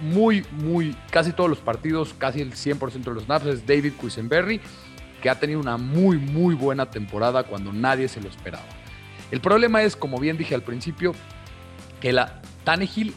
muy, 0.02 0.46
muy, 0.52 0.96
casi 1.10 1.32
todos 1.32 1.50
los 1.50 1.60
partidos, 1.60 2.14
casi 2.18 2.42
el 2.42 2.54
100% 2.54 3.04
de 3.04 3.14
los 3.14 3.24
snaps, 3.24 3.46
es 3.48 3.66
David 3.66 3.94
Quisenberry, 4.00 4.62
que 5.22 5.30
ha 5.32 5.40
tenido 5.40 5.60
una 5.60 5.78
muy, 5.78 6.18
muy 6.18 6.54
buena 6.54 6.92
temporada 6.92 7.44
cuando 7.44 7.74
nadie 7.74 8.08
se 8.08 8.22
lo 8.22 8.30
esperaba. 8.30 8.66
El 9.32 9.42
problema 9.42 9.82
es, 9.82 9.96
como 9.96 10.20
bien 10.20 10.38
dije 10.38 10.54
al 10.54 10.62
principio, 10.62 11.14
que 12.00 12.14
la 12.14 12.42
Tannehill, 12.64 13.16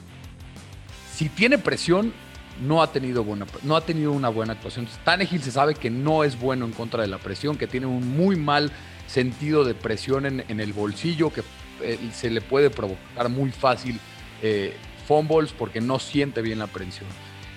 si 1.13 1.29
tiene 1.29 1.59
presión, 1.59 2.15
no 2.61 2.83
ha 2.83 2.93
tenido, 2.93 3.25
buena, 3.25 3.47
no 3.63 3.77
ha 3.77 3.81
tenido 3.81 4.13
una 4.13 4.29
buena 4.29 4.55
actuación. 4.55 4.89
Tannehill 5.05 5.43
se 5.43 5.51
sabe 5.51 5.75
que 5.75 5.91
no 5.91 6.25
es 6.25 6.39
bueno 6.39 6.65
en 6.65 6.73
contra 6.73 7.03
de 7.03 7.09
la 7.09 7.19
presión, 7.19 7.57
que 7.57 7.67
tiene 7.67 7.87
un 7.87 8.17
muy 8.17 8.37
mal 8.37 8.73
sentido 9.07 9.65
de 9.65 9.75
presión 9.75 10.27
en, 10.27 10.61
el 10.61 10.73
bolsillo, 10.73 11.33
que 11.33 11.43
eh, 11.83 11.99
se 12.13 12.31
le 12.31 12.41
puede 12.41 12.71
provocar 12.71 13.29
muy 13.29 13.51
fácil 13.51 13.99
eh, 14.43 14.75
fumbles 15.07 15.53
porque 15.53 15.81
no 15.81 15.99
siente 15.99 16.43
bien 16.43 16.59
la 16.59 16.67
presión. 16.67 17.09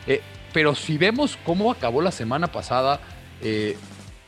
Eh, 0.08 0.22
pero 0.54 0.76
si 0.76 0.98
vemos 0.98 1.38
cómo 1.46 1.72
acabó 1.72 2.02
la 2.02 2.12
semana 2.12 2.52
pasada, 2.52 3.00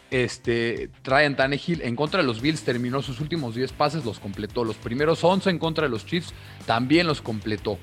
este, 0.10 0.90
Ryan 1.04 1.36
en 1.40 1.96
contra 1.96 2.22
de 2.22 2.28
los 2.28 2.42
Bills 2.42 2.64
terminó 2.64 3.02
sus 3.02 3.20
últimos 3.20 3.56
10 3.56 3.74
pases, 3.74 4.06
los 4.06 4.20
completó. 4.20 4.64
Los 4.64 4.78
primeros 4.78 5.24
11 5.24 5.50
en 5.50 5.60
contra 5.60 5.84
de 5.86 5.90
los 5.90 6.06
Chiefs 6.06 6.34
también 6.66 7.08
los 7.08 7.22
completó. 7.22 7.78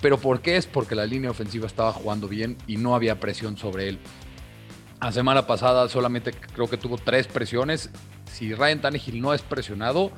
¿Pero 0.00 0.18
por 0.18 0.40
qué? 0.40 0.56
Es 0.56 0.66
porque 0.66 0.94
la 0.94 1.06
línea 1.06 1.30
ofensiva 1.30 1.66
estaba 1.66 1.92
jugando 1.92 2.28
bien 2.28 2.56
y 2.66 2.76
no 2.76 2.94
había 2.94 3.20
presión 3.20 3.56
sobre 3.56 3.88
él. 3.88 3.98
La 5.00 5.12
semana 5.12 5.46
pasada 5.46 5.88
solamente 5.88 6.32
creo 6.32 6.68
que 6.68 6.76
tuvo 6.76 6.96
tres 6.96 7.26
presiones. 7.26 7.90
Si 8.30 8.54
Ryan 8.54 8.80
Tannehill 8.80 9.20
no 9.20 9.34
es 9.34 9.42
presionado, 9.42 10.10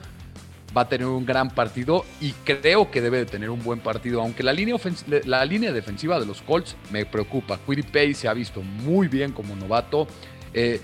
va 0.76 0.82
a 0.82 0.88
tener 0.88 1.06
un 1.06 1.24
gran 1.24 1.50
partido 1.50 2.04
y 2.20 2.32
creo 2.44 2.90
que 2.90 3.00
debe 3.00 3.18
de 3.18 3.26
tener 3.26 3.50
un 3.50 3.62
buen 3.62 3.80
partido, 3.80 4.20
aunque 4.20 4.42
la 4.42 4.52
línea, 4.52 4.76
la 5.24 5.44
línea 5.44 5.72
defensiva 5.72 6.20
de 6.20 6.26
los 6.26 6.42
Colts 6.42 6.76
me 6.90 7.06
preocupa. 7.06 7.58
Quiddy 7.66 8.14
se 8.14 8.28
ha 8.28 8.34
visto 8.34 8.62
muy 8.62 9.08
bien 9.08 9.32
como 9.32 9.56
novato. 9.56 10.06
Eh, 10.52 10.80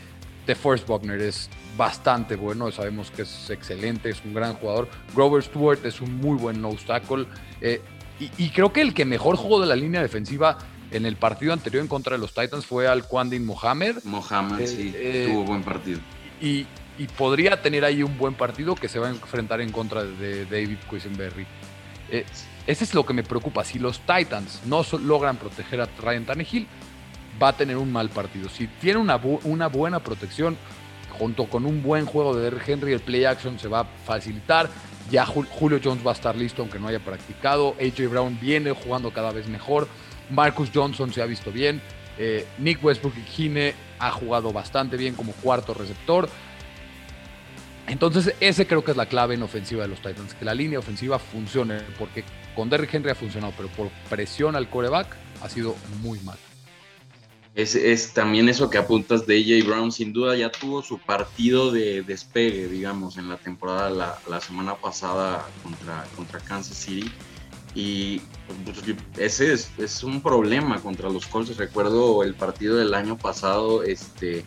The 0.46 0.55
First 0.55 0.87
Buckner 0.87 1.20
es 1.20 1.48
bastante 1.76 2.37
bueno, 2.37 2.70
sabemos 2.72 3.11
que 3.11 3.22
es 3.22 3.50
excelente, 3.50 4.11
es 4.11 4.22
un 4.24 4.35
gran 4.35 4.55
jugador. 4.55 4.88
Grover 5.14 5.42
Stewart 5.42 5.85
es 5.85 6.00
un 6.00 6.16
muy 6.16 6.37
buen 6.37 6.61
nose 6.61 6.85
tackle. 6.87 7.26
Eh, 7.61 7.81
y, 8.37 8.51
creo 8.51 8.73
que 8.73 8.81
el 8.83 8.95
que 8.95 9.05
mejor 9.05 9.37
jugó 9.37 9.61
de 9.61 9.67
la 9.67 9.77
línea 9.77 10.03
defensiva 10.03 10.59
en 10.91 11.07
el 11.07 11.17
partido 11.17 11.53
anterior 11.53 11.83
en 11.83 11.89
contra 11.89 12.17
de 12.17 12.21
los 12.21 12.35
Titans 12.35 12.67
fue 12.67 12.87
Al 12.87 13.07
Quandin 13.07 13.47
Mohamed. 13.47 14.05
Mohamed, 14.05 14.61
eh, 14.61 14.67
sí, 14.67 15.33
tuvo 15.33 15.45
buen 15.45 15.63
partido. 15.63 16.01
Y, 16.41 16.67
y 16.99 17.07
podría 17.07 17.63
tener 17.63 17.85
ahí 17.85 18.03
un 18.03 18.19
buen 18.19 18.35
partido 18.35 18.75
que 18.75 18.89
se 18.89 18.99
va 18.99 19.09
a 19.09 19.11
enfrentar 19.11 19.61
en 19.61 19.73
contra 19.73 20.05
de 20.05 20.45
David 20.45 20.79
Quisenberry. 20.91 21.47
Eh, 22.11 22.25
ese 22.67 22.85
es 22.85 22.95
lo 22.95 23.05
que 23.05 23.13
me 23.13 23.23
preocupa. 23.23 23.65
Si 23.65 23.79
los 23.79 24.01
Titans 24.01 24.61
no 24.67 24.85
logran 25.01 25.37
proteger 25.37 25.81
a 25.81 25.89
Ryan 26.01 26.27
Tannehill, 26.27 26.67
va 27.43 27.49
a 27.49 27.53
tener 27.57 27.77
un 27.77 27.91
mal 27.91 28.09
partido. 28.11 28.49
Si 28.49 28.67
tiene 28.67 29.01
una, 29.01 29.17
una 29.45 29.69
buena 29.69 30.01
protección, 30.01 30.57
junto 31.19 31.47
con 31.47 31.67
un 31.67 31.83
buen 31.83 32.07
juego 32.07 32.35
de 32.35 32.53
Henry, 32.67 32.93
el 32.93 33.01
play 33.01 33.25
action 33.25 33.59
se 33.59 33.69
va 33.69 33.81
a 33.81 33.85
facilitar. 33.85 34.69
Ya 35.11 35.27
Julio 35.27 35.81
Jones 35.83 36.07
va 36.07 36.12
a 36.12 36.15
estar 36.15 36.37
listo 36.37 36.62
aunque 36.62 36.79
no 36.79 36.88
haya 36.88 37.01
practicado. 37.01 37.75
AJ 37.81 38.09
Brown 38.09 38.38
viene 38.41 38.73
jugando 38.73 39.12
cada 39.12 39.33
vez 39.33 39.49
mejor. 39.49 39.88
Marcus 40.31 40.71
Johnson 40.73 41.12
se 41.12 41.23
ha 41.23 41.27
visto 41.27 41.51
bien. 41.51 41.81
Eh, 42.19 42.47
Nick 42.59 42.83
Westbrook 42.83 43.15
y 43.17 43.23
Gine 43.23 43.75
ha 43.99 44.11
jugado 44.11 44.53
bastante 44.53 44.97
bien 44.97 45.15
como 45.15 45.33
cuarto 45.33 45.75
receptor. 45.75 46.29
Entonces, 47.87 48.35
ese 48.41 48.67
creo 48.67 48.85
que 48.85 48.93
es 48.93 48.97
la 48.97 49.07
clave 49.07 49.35
en 49.35 49.43
ofensiva 49.43 49.83
de 49.83 49.88
los 49.88 50.01
Titans, 50.01 50.35
que 50.35 50.45
la 50.45 50.55
línea 50.55 50.79
ofensiva 50.79 51.19
funcione, 51.19 51.81
porque 51.99 52.25
con 52.55 52.71
Derrick 52.71 52.95
Henry 52.95 53.11
ha 53.11 53.15
funcionado, 53.15 53.53
pero 53.57 53.69
por 53.69 53.88
presión 54.09 54.57
al 54.57 54.69
coreback 54.69 55.17
ha 55.43 55.49
sido 55.49 55.75
muy 56.01 56.21
mal. 56.21 56.38
Es, 57.55 57.75
es, 57.75 58.15
también 58.15 58.49
eso 58.49 58.71
que 58.71 58.79
apuntas 58.79 59.27
de 59.27 59.37
AJ 59.37 59.67
Brown, 59.67 59.93
sin 59.93 60.12
duda 60.12 60.35
ya 60.37 60.51
tuvo 60.51 60.83
su 60.83 60.99
partido 60.99 61.71
de 61.71 62.03
despegue, 62.03 62.67
digamos, 62.67 63.19
en 63.19 63.29
la 63.29 63.37
temporada 63.37 63.91
la, 63.91 64.19
la 64.29 64.41
semana 64.41 64.75
pasada 64.75 65.47
contra, 65.62 66.05
contra 66.17 66.41
Kansas 66.41 66.79
City. 66.79 67.12
Y 67.75 68.21
pues, 68.65 68.97
ese 69.19 69.53
es, 69.53 69.71
es, 69.79 70.03
un 70.03 70.23
problema 70.23 70.81
contra 70.81 71.11
los 71.11 71.27
Colts. 71.27 71.57
Recuerdo 71.57 72.23
el 72.23 72.35
partido 72.35 72.77
del 72.77 72.95
año 72.95 73.19
pasado, 73.19 73.83
este, 73.83 74.45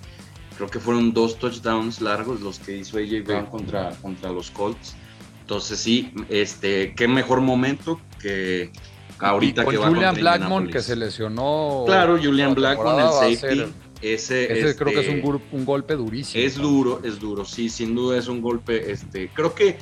Creo 0.57 0.69
que 0.69 0.79
fueron 0.79 1.13
dos 1.13 1.37
touchdowns 1.37 1.99
largos 2.01 2.39
los 2.39 2.59
que 2.59 2.77
hizo 2.77 2.97
AJ 2.97 3.25
Brown 3.25 3.45
contra, 3.47 3.91
contra 4.01 4.31
los 4.31 4.51
Colts. 4.51 4.95
Entonces 5.41 5.79
sí, 5.79 6.13
este, 6.29 6.93
qué 6.95 7.07
mejor 7.07 7.41
momento 7.41 7.99
que 8.21 8.71
ahorita 9.19 9.65
que 9.65 9.77
va 9.77 9.87
Julian 9.87 10.15
Blackmon 10.15 10.67
que 10.67 10.81
se 10.81 10.95
lesionó. 10.95 11.83
Claro, 11.85 12.17
Julian 12.21 12.53
Blackmon, 12.53 12.99
el 12.99 13.37
safety. 13.37 13.65
ese, 14.01 14.75
creo 14.77 14.93
que 14.93 14.99
es 15.01 15.09
un, 15.09 15.41
un, 15.51 15.65
golpe 15.65 15.95
durísimo. 15.95 16.43
Es 16.43 16.55
duro, 16.55 17.01
es 17.03 17.19
duro, 17.19 17.45
sí, 17.45 17.69
sin 17.69 17.95
duda 17.95 18.17
es 18.17 18.27
un 18.27 18.41
golpe. 18.41 18.91
Este, 18.91 19.29
creo 19.29 19.53
que, 19.53 19.77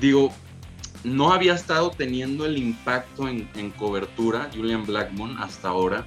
digo, 0.00 0.32
no 1.04 1.32
había 1.32 1.54
estado 1.54 1.90
teniendo 1.90 2.44
el 2.46 2.58
impacto 2.58 3.28
en, 3.28 3.48
en 3.56 3.70
cobertura 3.70 4.50
Julian 4.54 4.84
Blackmon 4.86 5.38
hasta 5.38 5.68
ahora 5.68 6.06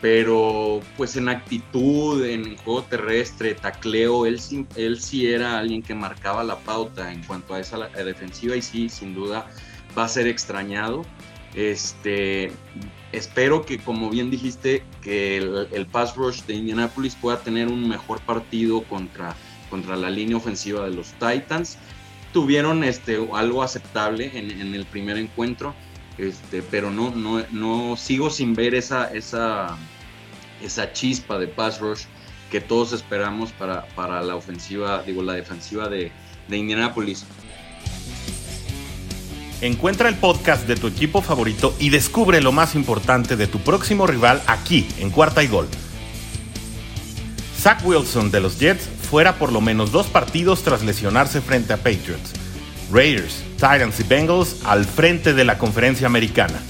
pero 0.00 0.80
pues 0.96 1.16
en 1.16 1.28
actitud, 1.28 2.24
en 2.24 2.56
juego 2.58 2.82
terrestre, 2.82 3.54
tacleo, 3.54 4.26
él, 4.26 4.40
él 4.76 5.00
sí 5.00 5.26
era 5.26 5.58
alguien 5.58 5.82
que 5.82 5.94
marcaba 5.94 6.44
la 6.44 6.58
pauta 6.58 7.12
en 7.12 7.22
cuanto 7.24 7.54
a 7.54 7.60
esa 7.60 7.88
defensiva 7.88 8.56
y 8.56 8.62
sí, 8.62 8.88
sin 8.88 9.14
duda 9.14 9.46
va 9.96 10.04
a 10.04 10.08
ser 10.08 10.26
extrañado. 10.26 11.04
Este, 11.56 12.52
espero 13.12 13.64
que, 13.64 13.78
como 13.78 14.10
bien 14.10 14.30
dijiste, 14.30 14.84
que 15.00 15.38
el, 15.38 15.86
pass 15.86 16.14
rush 16.14 16.42
de 16.42 16.54
Indianapolis 16.54 17.14
pueda 17.14 17.40
tener 17.40 17.68
un 17.68 17.88
mejor 17.88 18.20
partido 18.20 18.82
contra, 18.84 19.34
contra 19.70 19.96
la 19.96 20.10
línea 20.10 20.36
ofensiva 20.36 20.84
de 20.84 20.94
los 20.94 21.12
Titans. 21.14 21.78
Tuvieron 22.34 22.84
este, 22.84 23.18
algo 23.32 23.62
aceptable 23.62 24.30
en, 24.34 24.74
el 24.74 24.84
primer 24.84 25.16
encuentro, 25.16 25.74
este, 26.18 26.60
pero 26.60 26.90
no, 26.90 27.14
no, 27.50 27.96
sigo 27.96 28.28
sin 28.28 28.54
ver 28.54 28.74
esa, 28.74 29.10
esa, 29.14 29.78
esa 30.62 30.92
chispa 30.92 31.38
de 31.38 31.48
pass 31.48 31.80
rush 31.80 32.02
que 32.50 32.60
todos 32.60 32.92
esperamos 32.92 33.50
para, 33.52 33.86
para 33.88 34.20
la 34.22 34.36
ofensiva, 34.36 35.02
digo, 35.04 35.22
la 35.22 35.32
defensiva 35.32 35.88
de, 35.88 36.12
de 36.48 36.56
Indianapolis. 36.56 37.24
Encuentra 39.62 40.10
el 40.10 40.16
podcast 40.16 40.66
de 40.66 40.76
tu 40.76 40.86
equipo 40.86 41.22
favorito 41.22 41.74
y 41.78 41.88
descubre 41.88 42.42
lo 42.42 42.52
más 42.52 42.74
importante 42.74 43.36
de 43.36 43.46
tu 43.46 43.58
próximo 43.60 44.06
rival 44.06 44.42
aquí, 44.46 44.86
en 44.98 45.10
Cuarta 45.10 45.42
y 45.42 45.46
Gol. 45.46 45.66
Zach 47.58 47.82
Wilson 47.82 48.30
de 48.30 48.40
los 48.40 48.58
Jets 48.58 48.86
fuera 49.10 49.38
por 49.38 49.52
lo 49.52 49.62
menos 49.62 49.92
dos 49.92 50.08
partidos 50.08 50.62
tras 50.62 50.82
lesionarse 50.82 51.40
frente 51.40 51.72
a 51.72 51.78
Patriots. 51.78 52.32
Raiders, 52.92 53.42
Titans 53.54 53.98
y 53.98 54.02
Bengals 54.02 54.56
al 54.64 54.84
frente 54.84 55.32
de 55.32 55.44
la 55.44 55.56
conferencia 55.56 56.06
americana. 56.06 56.60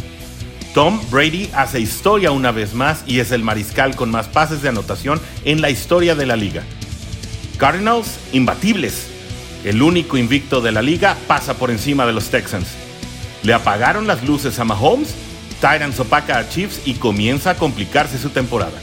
Tom 0.72 1.00
Brady 1.10 1.50
hace 1.54 1.80
historia 1.80 2.30
una 2.30 2.52
vez 2.52 2.72
más 2.72 3.02
y 3.06 3.18
es 3.18 3.32
el 3.32 3.42
mariscal 3.42 3.96
con 3.96 4.10
más 4.10 4.28
pases 4.28 4.62
de 4.62 4.68
anotación 4.68 5.20
en 5.44 5.60
la 5.60 5.70
historia 5.70 6.14
de 6.14 6.26
la 6.26 6.36
liga. 6.36 6.62
Cardinals, 7.58 8.18
imbatibles. 8.32 9.15
El 9.66 9.82
único 9.82 10.16
invicto 10.16 10.60
de 10.60 10.70
la 10.70 10.80
liga 10.80 11.16
pasa 11.26 11.54
por 11.54 11.72
encima 11.72 12.06
de 12.06 12.12
los 12.12 12.30
Texans. 12.30 12.68
Le 13.42 13.52
apagaron 13.52 14.06
las 14.06 14.22
luces 14.22 14.60
a 14.60 14.64
Mahomes, 14.64 15.12
Titans 15.56 15.98
opaca 15.98 16.38
a 16.38 16.48
Chiefs 16.48 16.82
y 16.84 16.94
comienza 16.94 17.50
a 17.50 17.56
complicarse 17.56 18.16
su 18.16 18.30
temporada. 18.30 18.78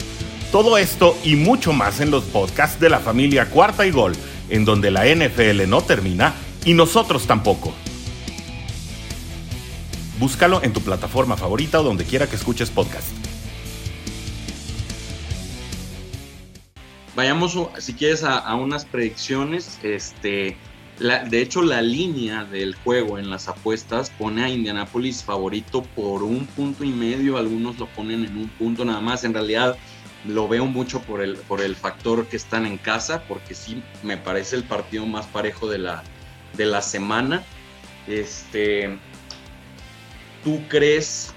Todo 0.52 0.76
esto 0.76 1.16
y 1.24 1.36
mucho 1.36 1.72
más 1.72 2.00
en 2.00 2.10
los 2.10 2.24
podcasts 2.24 2.78
de 2.80 2.90
la 2.90 3.00
familia 3.00 3.48
Cuarta 3.48 3.86
y 3.86 3.92
Gol, 3.92 4.12
en 4.50 4.66
donde 4.66 4.90
la 4.90 5.06
NFL 5.06 5.66
no 5.66 5.80
termina 5.80 6.34
y 6.66 6.74
nosotros 6.74 7.26
tampoco. 7.26 7.72
Búscalo 10.18 10.62
en 10.62 10.74
tu 10.74 10.82
plataforma 10.82 11.38
favorita 11.38 11.80
o 11.80 11.82
donde 11.82 12.04
quiera 12.04 12.26
que 12.26 12.36
escuches 12.36 12.68
podcast. 12.68 13.08
Vayamos, 17.16 17.56
si 17.78 17.94
quieres, 17.94 18.22
a, 18.22 18.54
unas 18.54 18.84
predicciones. 18.84 19.78
Este, 19.82 20.58
de 20.98 21.42
hecho, 21.42 21.62
la 21.62 21.82
línea 21.82 22.44
del 22.44 22.74
juego 22.76 23.18
en 23.18 23.28
las 23.28 23.48
apuestas 23.48 24.10
pone 24.10 24.44
a 24.44 24.48
Indianapolis 24.48 25.24
favorito 25.24 25.82
por 25.82 26.22
un 26.22 26.46
punto 26.46 26.84
y 26.84 26.90
medio. 26.90 27.36
Algunos 27.36 27.78
lo 27.78 27.86
ponen 27.88 28.24
en 28.24 28.36
un 28.36 28.48
punto 28.48 28.84
nada 28.84 29.00
más. 29.00 29.24
En 29.24 29.34
realidad, 29.34 29.76
lo 30.26 30.48
veo 30.48 30.66
mucho 30.66 31.02
por 31.02 31.20
el, 31.20 31.36
por 31.36 31.60
el 31.60 31.74
factor 31.74 32.26
que 32.26 32.36
están 32.36 32.64
en 32.64 32.78
casa, 32.78 33.24
porque 33.26 33.54
sí 33.54 33.82
me 34.02 34.16
parece 34.16 34.56
el 34.56 34.64
partido 34.64 35.04
más 35.06 35.26
parejo 35.26 35.68
de 35.68 35.78
la, 35.78 36.02
de 36.56 36.66
la 36.66 36.80
semana. 36.80 37.42
Este, 38.06 38.96
¿Tú 40.44 40.60
crees, 40.68 41.34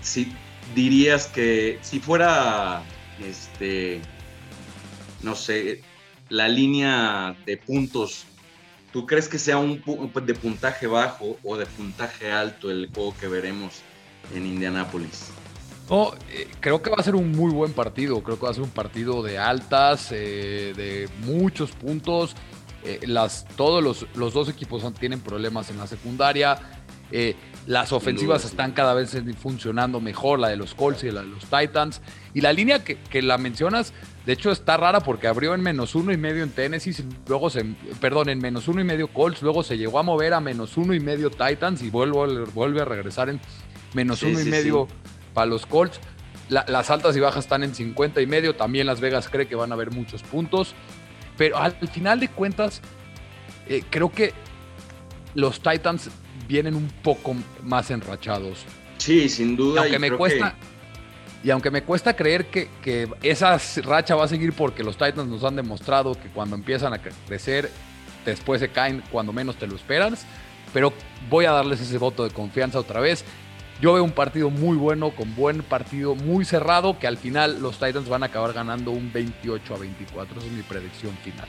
si 0.00 0.32
dirías 0.74 1.26
que 1.26 1.78
si 1.82 2.00
fuera, 2.00 2.82
este, 3.20 4.00
no 5.22 5.34
sé, 5.34 5.82
la 6.28 6.48
línea 6.48 7.36
de 7.46 7.56
puntos, 7.56 8.26
¿tú 8.94 9.06
crees 9.06 9.28
que 9.28 9.40
sea 9.40 9.58
un 9.58 9.82
de 10.24 10.34
puntaje 10.34 10.86
bajo 10.86 11.36
o 11.42 11.56
de 11.56 11.66
puntaje 11.66 12.30
alto 12.30 12.70
el 12.70 12.88
juego 12.94 13.12
que 13.18 13.26
veremos 13.26 13.82
en 14.32 14.46
Indianápolis? 14.46 15.30
No, 15.90 16.12
eh, 16.30 16.46
creo 16.60 16.80
que 16.80 16.90
va 16.90 16.98
a 16.98 17.02
ser 17.02 17.16
un 17.16 17.32
muy 17.32 17.50
buen 17.50 17.72
partido. 17.72 18.22
Creo 18.22 18.38
que 18.38 18.44
va 18.44 18.52
a 18.52 18.54
ser 18.54 18.62
un 18.62 18.70
partido 18.70 19.24
de 19.24 19.36
altas, 19.36 20.12
eh, 20.12 20.74
de 20.76 21.08
muchos 21.26 21.72
puntos. 21.72 22.36
Eh, 22.84 23.00
las, 23.08 23.44
todos 23.56 23.82
los, 23.82 24.06
los, 24.14 24.32
dos 24.32 24.48
equipos 24.48 24.84
tienen 24.94 25.18
problemas 25.18 25.70
en 25.70 25.78
la 25.78 25.88
secundaria. 25.88 26.56
las 27.66 27.92
ofensivas 27.92 28.44
están 28.44 28.72
cada 28.72 28.94
vez 28.94 29.16
funcionando 29.42 30.00
mejor, 30.00 30.38
la 30.38 30.48
de 30.50 30.56
los 30.56 30.72
Colts 30.72 31.02
y 31.02 31.10
la 31.10 31.22
de 31.22 31.28
los 31.28 31.44
Titans. 31.46 32.00
Y 32.32 32.42
la 32.42 32.52
línea 32.52 32.84
que, 32.84 32.96
que, 32.96 33.22
la 33.22 33.38
mencionas, 33.38 33.92
de 34.26 34.32
hecho 34.32 34.50
está 34.50 34.76
rara 34.76 35.00
porque 35.00 35.26
abrió 35.26 35.54
en 35.54 35.60
menos 35.60 35.94
uno 35.94 36.12
y 36.12 36.16
medio 36.16 36.42
en 36.42 36.50
Tennessee, 36.50 36.94
luego 37.28 37.50
se, 37.50 37.64
perdón, 38.00 38.28
en 38.28 38.38
menos 38.38 38.68
uno 38.68 38.80
y 38.80 38.84
medio 38.84 39.08
Colts, 39.08 39.42
luego 39.42 39.62
se 39.62 39.76
llegó 39.76 39.98
a 39.98 40.02
mover 40.02 40.34
a 40.34 40.40
menos 40.40 40.76
uno 40.76 40.94
y 40.94 41.00
medio 41.00 41.30
Titans 41.30 41.82
y 41.82 41.90
vuelve, 41.90 42.44
vuelve 42.54 42.80
a 42.80 42.84
regresar 42.84 43.28
en 43.28 43.40
menos 43.94 44.22
uno 44.22 44.40
y 44.40 44.44
medio 44.44 44.88
para 45.34 45.46
los 45.46 45.66
Colts. 45.66 46.00
las 46.48 46.90
altas 46.90 47.16
y 47.16 47.20
bajas 47.20 47.44
están 47.44 47.62
en 47.64 47.74
50 47.74 48.20
y 48.20 48.26
medio. 48.26 48.54
También 48.54 48.86
Las 48.86 49.00
Vegas 49.00 49.28
cree 49.28 49.46
que 49.46 49.54
van 49.54 49.72
a 49.72 49.74
haber 49.74 49.90
muchos 49.90 50.22
puntos. 50.22 50.74
Pero 51.36 51.56
al 51.56 51.72
final 51.88 52.20
de 52.20 52.28
cuentas, 52.28 52.80
eh, 53.66 53.82
creo 53.90 54.12
que 54.12 54.32
los 55.34 55.60
Titans 55.60 56.10
vienen 56.46 56.74
un 56.74 56.88
poco 57.02 57.34
más 57.62 57.90
enrachados. 57.90 58.64
Sí, 58.98 59.28
sin 59.28 59.56
duda. 59.56 59.82
Aunque, 59.82 59.98
me 59.98 60.12
cuesta, 60.12 60.54
y 61.44 61.50
aunque 61.50 61.70
me 61.70 61.82
cuesta 61.82 62.16
creer 62.16 62.46
que, 62.46 62.70
que, 62.82 63.06
esa 63.22 63.60
racha 63.82 64.14
va 64.14 64.24
a 64.24 64.28
seguir 64.28 64.54
porque 64.54 64.82
los 64.82 64.96
Titans 64.96 65.28
nos 65.28 65.44
han 65.44 65.56
demostrado 65.56 66.14
que 66.14 66.28
cuando 66.30 66.56
empiezan 66.56 66.94
a 66.94 66.98
crecer, 66.98 67.70
después 68.24 68.60
se 68.60 68.70
caen 68.70 69.02
cuando 69.12 69.30
menos 69.34 69.56
te 69.56 69.66
lo 69.66 69.76
esperas. 69.76 70.24
Pero 70.72 70.94
voy 71.28 71.44
a 71.44 71.52
darles 71.52 71.82
ese 71.82 71.98
voto 71.98 72.24
de 72.24 72.30
confianza 72.30 72.78
otra 72.78 73.00
vez. 73.00 73.26
Yo 73.78 73.92
veo 73.92 74.02
un 74.02 74.12
partido 74.12 74.48
muy 74.48 74.78
bueno, 74.78 75.10
con 75.10 75.34
buen 75.36 75.62
partido, 75.62 76.14
muy 76.14 76.46
cerrado, 76.46 76.98
que 76.98 77.06
al 77.06 77.18
final 77.18 77.60
los 77.60 77.74
Titans 77.74 78.08
van 78.08 78.22
a 78.22 78.26
acabar 78.26 78.54
ganando 78.54 78.90
un 78.90 79.12
28 79.12 79.74
a 79.74 79.78
24. 79.78 80.38
Esa 80.38 80.46
es 80.46 80.52
mi 80.52 80.62
predicción 80.62 81.14
final. 81.22 81.46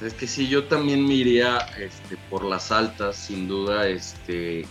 Es 0.00 0.14
que 0.14 0.28
sí, 0.28 0.46
yo 0.48 0.64
también 0.64 1.04
me 1.04 1.14
iría 1.14 1.58
este, 1.80 2.16
por 2.30 2.44
las 2.44 2.70
altas, 2.70 3.16
sin 3.16 3.48
duda. 3.48 3.88
Este, 3.88 4.64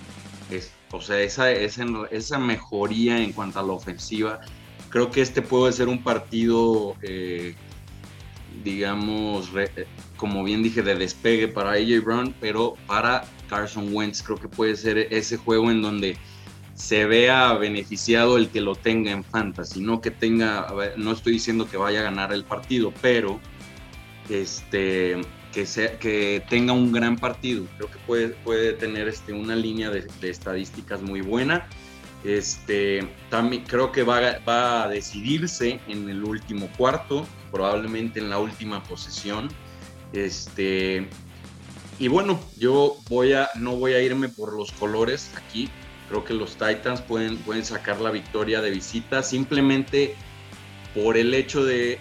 o 0.94 1.02
sea, 1.02 1.20
esa, 1.20 1.52
esa, 1.52 1.86
esa, 2.12 2.38
mejoría 2.38 3.18
en 3.18 3.34
cuanto 3.34 3.60
a 3.60 3.64
la 3.64 3.74
ofensiva. 3.74 4.40
Creo 4.90 5.10
que 5.10 5.22
este 5.22 5.42
puede 5.42 5.74
ser 5.74 5.88
un 5.88 6.04
partido, 6.04 6.96
eh, 7.02 7.56
digamos, 8.64 9.50
como 10.18 10.44
bien 10.44 10.62
dije, 10.62 10.84
de 10.84 10.96
despegue 10.96 11.48
para 11.48 11.72
AJ 11.72 12.04
Brown, 12.06 12.36
pero 12.40 12.76
para 12.86 13.26
Carson 13.50 13.90
Wentz. 13.92 14.22
Creo 14.22 14.38
que 14.38 14.48
puede 14.48 14.76
ser 14.76 15.00
ese 15.10 15.38
juego 15.38 15.72
en 15.72 15.82
donde 15.82 16.16
se 16.76 17.06
vea 17.06 17.54
beneficiado 17.54 18.38
el 18.38 18.50
que 18.50 18.62
lo 18.62 18.76
tenga 18.76 19.12
en 19.12 19.24
fantasy, 19.24 19.82
no 19.82 20.00
que 20.00 20.12
tenga, 20.12 20.68
no 20.96 21.12
estoy 21.12 21.34
diciendo 21.34 21.68
que 21.68 21.78
vaya 21.78 22.02
a 22.02 22.04
ganar 22.04 22.32
el 22.34 22.44
partido, 22.44 22.94
pero 23.02 23.40
este, 24.30 25.22
que, 25.54 26.44
tenga 26.50 26.74
un 26.74 26.92
gran 26.92 27.18
partido. 27.18 27.66
Creo 27.78 27.90
que 27.90 28.00
puede, 28.00 28.30
puede 28.30 28.74
tener 28.74 29.08
este, 29.08 29.34
una 29.34 29.56
línea 29.56 29.90
de, 29.90 30.08
estadísticas 30.22 31.02
muy 31.02 31.22
buena. 31.22 31.68
Este, 32.24 33.08
también 33.30 33.64
creo 33.68 33.92
que 33.92 34.04
va, 34.04 34.40
va, 34.48 34.84
a 34.84 34.88
decidirse 34.88 35.80
en 35.88 36.10
el 36.10 36.24
último 36.24 36.70
cuarto, 36.78 37.28
probablemente 37.52 38.20
en 38.20 38.30
la 38.30 38.40
última 38.40 38.82
posesión. 38.84 39.50
Este, 40.14 41.08
y 42.00 42.08
bueno, 42.08 42.40
yo 42.58 42.98
voy 43.10 43.34
a, 43.34 43.50
no 43.56 43.76
voy 43.76 43.94
a 43.94 44.02
irme 44.02 44.30
por 44.30 44.54
los 44.54 44.72
colores 44.72 45.32
aquí. 45.36 45.70
Creo 46.10 46.24
que 46.24 46.34
los 46.34 46.54
Titans 46.54 47.02
pueden, 47.02 47.38
pueden 47.38 47.66
sacar 47.66 48.00
la 48.02 48.12
victoria 48.12 48.62
de 48.62 48.72
visita 48.72 49.24
simplemente 49.24 50.16
por 50.94 51.18
el 51.18 51.34
hecho 51.34 51.64
de 51.64 52.00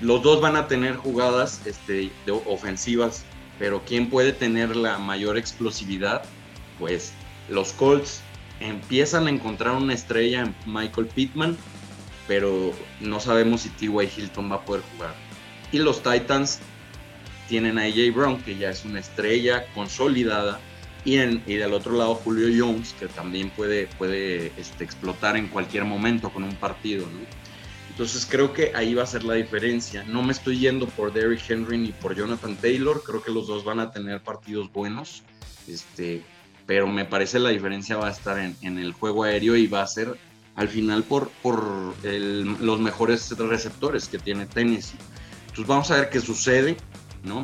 los 0.00 0.22
dos 0.22 0.40
van 0.40 0.56
a 0.56 0.68
tener 0.68 0.96
jugadas 0.96 1.62
este, 1.66 2.10
ofensivas, 2.46 3.24
pero 3.58 3.82
¿quién 3.86 4.10
puede 4.10 4.32
tener 4.32 4.76
la 4.76 4.98
mayor 4.98 5.38
explosividad? 5.38 6.22
Pues 6.78 7.12
los 7.48 7.72
Colts 7.72 8.20
empiezan 8.60 9.26
a 9.26 9.30
encontrar 9.30 9.74
una 9.76 9.94
estrella 9.94 10.42
en 10.42 10.54
Michael 10.66 11.06
Pittman, 11.06 11.56
pero 12.28 12.72
no 13.00 13.20
sabemos 13.20 13.62
si 13.62 13.70
T.Y. 13.70 14.10
Hilton 14.16 14.50
va 14.50 14.56
a 14.56 14.64
poder 14.64 14.82
jugar. 14.92 15.14
Y 15.72 15.78
los 15.78 16.02
Titans 16.02 16.60
tienen 17.48 17.78
a 17.78 17.82
AJ 17.82 18.14
Brown, 18.14 18.42
que 18.42 18.56
ya 18.56 18.70
es 18.70 18.84
una 18.84 19.00
estrella 19.00 19.66
consolidada, 19.74 20.60
y, 21.04 21.18
en, 21.18 21.42
y 21.46 21.54
del 21.54 21.72
otro 21.72 21.96
lado 21.96 22.16
Julio 22.16 22.48
Jones, 22.56 22.94
que 22.98 23.06
también 23.06 23.50
puede, 23.50 23.86
puede 23.98 24.52
este, 24.56 24.82
explotar 24.82 25.36
en 25.36 25.46
cualquier 25.46 25.84
momento 25.84 26.30
con 26.30 26.42
un 26.42 26.56
partido. 26.56 27.06
Entonces 27.96 28.26
creo 28.28 28.52
que 28.52 28.72
ahí 28.74 28.94
va 28.94 29.04
a 29.04 29.06
ser 29.06 29.24
la 29.24 29.34
diferencia. 29.34 30.04
No 30.04 30.22
me 30.22 30.32
estoy 30.32 30.58
yendo 30.58 30.86
por 30.86 31.12
Derrick 31.12 31.48
Henry 31.48 31.78
ni 31.78 31.92
por 31.92 32.14
Jonathan 32.14 32.54
Taylor, 32.56 33.02
creo 33.02 33.22
que 33.22 33.30
los 33.30 33.46
dos 33.46 33.64
van 33.64 33.80
a 33.80 33.90
tener 33.90 34.20
partidos 34.20 34.70
buenos, 34.70 35.22
este, 35.66 36.22
pero 36.66 36.86
me 36.86 37.06
parece 37.06 37.38
la 37.38 37.50
diferencia 37.50 37.96
va 37.96 38.08
a 38.08 38.10
estar 38.10 38.38
en, 38.38 38.54
en 38.60 38.78
el 38.78 38.92
juego 38.92 39.24
aéreo 39.24 39.56
y 39.56 39.66
va 39.66 39.82
a 39.82 39.86
ser 39.86 40.18
al 40.56 40.68
final 40.68 41.04
por, 41.04 41.30
por 41.42 41.94
los 42.04 42.80
mejores 42.80 43.30
receptores 43.38 44.08
que 44.08 44.18
tiene 44.18 44.46
Tennessee. 44.46 44.98
Entonces 45.42 45.66
vamos 45.66 45.90
a 45.90 45.96
ver 45.96 46.10
qué 46.10 46.20
sucede. 46.20 46.76
¿no? 47.26 47.42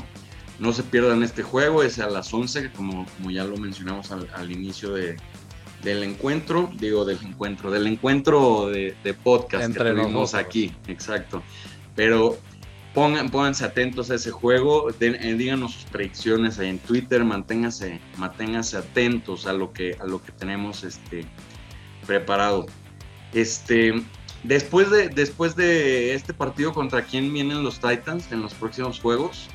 No 0.58 0.72
se 0.72 0.82
pierdan 0.82 1.22
este 1.22 1.42
juego, 1.42 1.82
es 1.82 1.98
a 1.98 2.08
las 2.08 2.32
11, 2.32 2.70
como, 2.72 3.06
como 3.16 3.30
ya 3.30 3.44
lo 3.44 3.56
mencionamos 3.56 4.10
al, 4.12 4.50
inicio 4.50 4.92
de, 4.92 5.16
del 5.83 6.05
encuentro, 6.05 6.71
digo 6.79 7.05
del 7.05 7.18
encuentro, 7.23 7.71
del 7.71 7.87
encuentro 7.87 8.68
de, 8.68 8.95
podcast 9.23 9.64
Entre 9.64 9.85
que 9.85 10.01
tuvimos 10.01 10.35
aquí, 10.35 10.73
exacto. 10.87 11.42
Pero 11.97 12.38
pongan, 12.95 13.31
pónganse 13.31 13.64
atentos 13.64 14.11
a 14.11 14.14
ese 14.14 14.31
juego, 14.31 14.88
eh, 15.01 15.35
díganos 15.37 15.73
sus 15.73 15.85
predicciones 15.85 16.59
ahí 16.59 16.68
en 16.68 16.79
Twitter, 16.79 17.25
manténganse, 17.25 18.01
manténganse 18.16 18.77
atentos 18.77 19.47
a 19.47 19.53
lo 19.53 19.73
que, 19.73 19.97
a 20.01 20.07
lo 20.07 20.23
que 20.23 20.33
tenemos 20.33 20.85
este, 20.85 21.25
preparado. 22.07 22.66
Este, 23.33 24.03
después, 24.45 24.90
de, 24.90 25.09
después 25.09 25.57
de 25.57 26.14
este 26.14 26.33
partido, 26.33 26.73
¿contra 26.73 27.03
quién 27.03 27.33
vienen 27.33 27.64
los 27.64 27.81
Titans 27.81 28.31
en 28.31 28.40
los 28.40 28.55
próximos 28.55 29.01
juegos? 29.01 29.49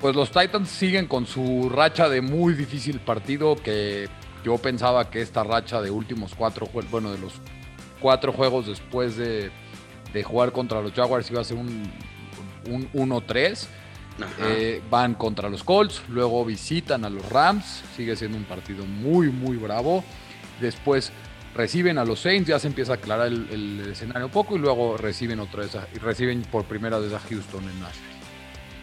Pues 0.00 0.14
los 0.14 0.30
Titans 0.30 0.68
siguen 0.68 1.06
con 1.06 1.26
su 1.26 1.70
racha 1.70 2.08
de 2.08 2.20
muy 2.20 2.54
difícil 2.54 3.00
partido 3.00 3.56
que 3.56 4.08
yo 4.46 4.56
pensaba 4.58 5.10
que 5.10 5.20
esta 5.20 5.44
racha 5.44 5.82
de 5.82 5.90
últimos 5.90 6.34
cuatro 6.34 6.66
juegos, 6.66 6.90
bueno, 6.90 7.10
de 7.10 7.18
los 7.18 7.34
cuatro 8.00 8.32
juegos 8.32 8.66
después 8.66 9.16
de, 9.16 9.50
de 10.14 10.22
jugar 10.22 10.52
contra 10.52 10.80
los 10.80 10.92
Jaguars 10.92 11.28
iba 11.30 11.40
a 11.40 11.44
ser 11.44 11.58
un 11.58 11.90
un 12.68 12.90
1-3. 12.92 13.66
Eh, 14.40 14.80
van 14.90 15.14
contra 15.14 15.50
los 15.50 15.62
Colts, 15.62 16.02
luego 16.08 16.42
visitan 16.44 17.04
a 17.04 17.10
los 17.10 17.28
Rams, 17.28 17.82
sigue 17.96 18.16
siendo 18.16 18.38
un 18.38 18.44
partido 18.44 18.86
muy, 18.86 19.28
muy 19.28 19.58
bravo. 19.58 20.04
Después 20.60 21.12
reciben 21.54 21.98
a 21.98 22.04
los 22.04 22.20
Saints, 22.20 22.48
ya 22.48 22.58
se 22.58 22.66
empieza 22.66 22.92
a 22.92 22.94
aclarar 22.96 23.26
el, 23.26 23.88
escenario 23.90 24.26
un 24.26 24.32
poco 24.32 24.56
y 24.56 24.58
luego 24.58 24.96
reciben 24.96 25.40
otra 25.40 25.62
vez 25.62 25.76
y 25.94 25.98
reciben 25.98 26.42
por 26.50 26.64
primera 26.64 26.98
vez 26.98 27.12
a 27.12 27.18
Houston 27.18 27.64
en 27.64 27.80
Nashville. 27.80 28.16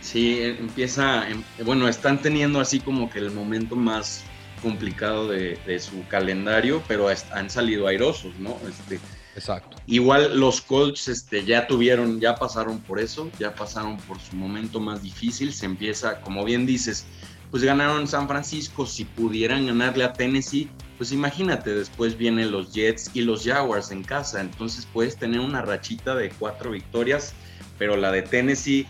Sí, 0.01 0.39
eh, 0.39 0.57
empieza, 0.59 1.27
em, 1.29 1.41
bueno, 1.65 1.87
están 1.87 2.21
teniendo 2.21 2.59
así 2.59 2.79
como 2.79 3.09
que 3.09 3.19
el 3.19 3.31
momento 3.31 3.75
más 3.75 4.23
complicado 4.63 5.27
de, 5.27 5.59
de 5.67 5.79
su 5.79 6.07
calendario, 6.07 6.81
pero 6.87 7.07
han 7.09 7.49
salido 7.51 7.85
airosos, 7.85 8.33
¿no? 8.39 8.57
Este, 8.67 8.99
Exacto. 9.35 9.77
Igual 9.87 10.39
los 10.39 10.61
Colts 10.61 11.07
este, 11.07 11.43
ya 11.43 11.67
tuvieron, 11.67 12.19
ya 12.19 12.35
pasaron 12.35 12.79
por 12.79 12.99
eso, 12.99 13.29
ya 13.39 13.53
pasaron 13.53 13.97
por 13.97 14.19
su 14.19 14.35
momento 14.35 14.79
más 14.79 15.01
difícil. 15.01 15.53
Se 15.53 15.65
empieza, 15.65 16.21
como 16.21 16.43
bien 16.45 16.65
dices, 16.65 17.05
pues 17.51 17.63
ganaron 17.63 18.07
San 18.07 18.27
Francisco. 18.27 18.85
Si 18.85 19.05
pudieran 19.05 19.65
ganarle 19.65 20.03
a 20.03 20.13
Tennessee, 20.13 20.69
pues 20.97 21.11
imagínate, 21.11 21.73
después 21.73 22.17
vienen 22.17 22.51
los 22.51 22.73
Jets 22.73 23.11
y 23.13 23.21
los 23.21 23.43
Jaguars 23.43 23.91
en 23.91 24.03
casa. 24.03 24.39
Entonces 24.39 24.87
puedes 24.91 25.17
tener 25.17 25.39
una 25.39 25.61
rachita 25.61 26.15
de 26.15 26.29
cuatro 26.29 26.71
victorias, 26.71 27.33
pero 27.79 27.97
la 27.97 28.11
de 28.11 28.21
Tennessee 28.21 28.87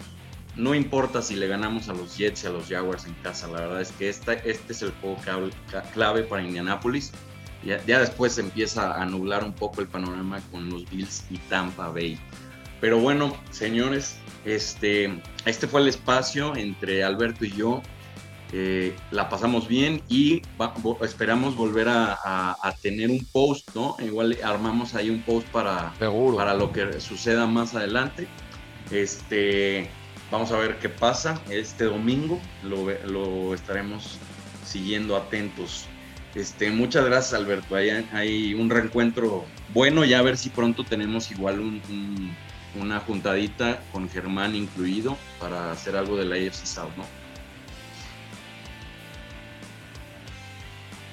no 0.56 0.76
importa 0.76 1.22
si 1.22 1.36
le 1.36 1.48
ganamos 1.48 1.90
a 1.90 1.94
los 1.94 2.18
Jets 2.18 2.44
y 2.44 2.48
a 2.48 2.50
los 2.52 2.68
Jaguars 2.68 3.06
en 3.06 3.14
casa. 3.16 3.48
La 3.48 3.62
verdad 3.62 3.82
es 3.82 3.92
que 3.92 4.10
esta, 4.10 4.34
este 4.34 4.74
es 4.74 4.82
el 4.82 4.92
juego 5.02 5.18
clave 5.94 6.24
para 6.24 6.44
Indianapolis 6.44 7.12
ya, 7.66 8.00
después 8.00 8.38
empieza 8.38 9.02
a 9.02 9.06
nublar 9.06 9.44
un 9.44 9.54
poco 9.54 9.82
el 9.82 9.88
panorama 9.88 10.42
con 10.52 10.70
los 10.70 10.90
Bills 10.90 11.26
y 11.30 11.38
Tampa 11.38 11.90
Bay. 11.90 12.20
Pero 12.82 13.00
bueno, 13.00 13.38
señores, 13.52 14.18
este, 14.44 15.22
este 15.46 15.68
fue 15.68 15.82
el 15.82 15.88
espacio 15.88 16.56
entre 16.56 17.04
Alberto 17.04 17.46
y 17.46 17.52
yo. 17.52 17.82
Eh, 18.52 18.96
la 19.10 19.30
pasamos 19.30 19.68
bien 19.68 20.04
y 20.10 20.42
esperamos 21.02 21.56
volver 21.56 21.88
a, 21.90 22.76
tener 22.82 23.10
un 23.10 23.26
post, 23.32 23.74
¿no? 23.74 23.96
Igual 24.00 24.38
armamos 24.44 24.94
ahí 24.94 25.10
un 25.10 25.22
post 25.22 25.48
para, 25.48 25.94
para 26.36 26.54
lo 26.54 26.72
que 26.72 27.00
suceda 27.00 27.48
más 27.48 27.74
adelante. 27.74 28.28
Este, 28.92 29.90
vamos 30.34 30.52
a 30.52 30.58
ver 30.58 30.80
qué 30.80 30.90
pasa 30.90 31.40
este 31.52 31.84
domingo, 31.84 32.42
lo, 32.64 33.54
estaremos 33.54 34.18
siguiendo 34.66 35.16
atentos. 35.16 35.86
Este, 36.34 36.72
muchas 36.72 37.06
gracias, 37.06 37.40
Alberto. 37.40 37.76
Hay, 37.76 37.92
hay 38.12 38.56
un 38.56 38.72
reencuentro 38.72 39.46
bueno, 39.76 40.04
ya 40.04 40.18
a 40.18 40.22
ver 40.24 40.38
si 40.38 40.50
pronto 40.50 40.84
tenemos 40.84 41.30
igual 41.30 41.80
una 42.74 43.00
juntadita 43.02 43.80
con 43.92 44.10
Germán 44.10 44.56
incluido 44.56 45.18
para 45.40 45.72
hacer 45.72 45.96
algo 45.96 46.18
de 46.18 46.26
la 46.26 46.36
AFC 46.36 46.66
South, 46.66 46.90
¿no? 46.98 47.06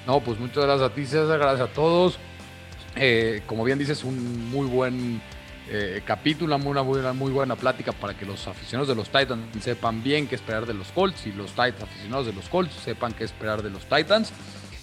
No, 0.07 0.19
pues 0.21 0.39
muchas 0.39 0.65
gracias 0.65 0.89
a 0.89 0.95
ti, 0.95 1.05
César, 1.05 1.37
gracias 1.37 1.69
a 1.69 1.73
todos. 1.73 2.17
Eh, 2.95 3.43
como 3.45 3.63
bien 3.63 3.77
dices, 3.77 4.03
un 4.03 4.49
muy 4.49 4.65
buen 4.65 5.21
eh, 5.73 6.01
capítulo, 6.03 6.53
una 6.57 6.83
muy, 6.83 6.99
muy, 7.13 7.31
buena 7.31 7.55
plática 7.55 7.93
para 7.93 8.13
que 8.13 8.25
los 8.25 8.45
aficionados 8.45 8.89
de 8.89 8.95
los 8.95 9.07
Titans 9.07 9.41
sepan 9.63 10.03
bien 10.03 10.27
qué 10.27 10.35
esperar 10.35 10.65
de 10.65 10.73
los 10.73 10.89
Colts 10.89 11.25
y 11.27 11.31
los 11.31 11.51
Titans 11.51 11.83
aficionados 11.83 12.25
de 12.25 12.33
los 12.33 12.49
Colts 12.49 12.73
sepan 12.73 13.13
qué 13.13 13.23
esperar 13.23 13.63
de 13.63 13.69
los 13.69 13.85
Titans. 13.85 14.33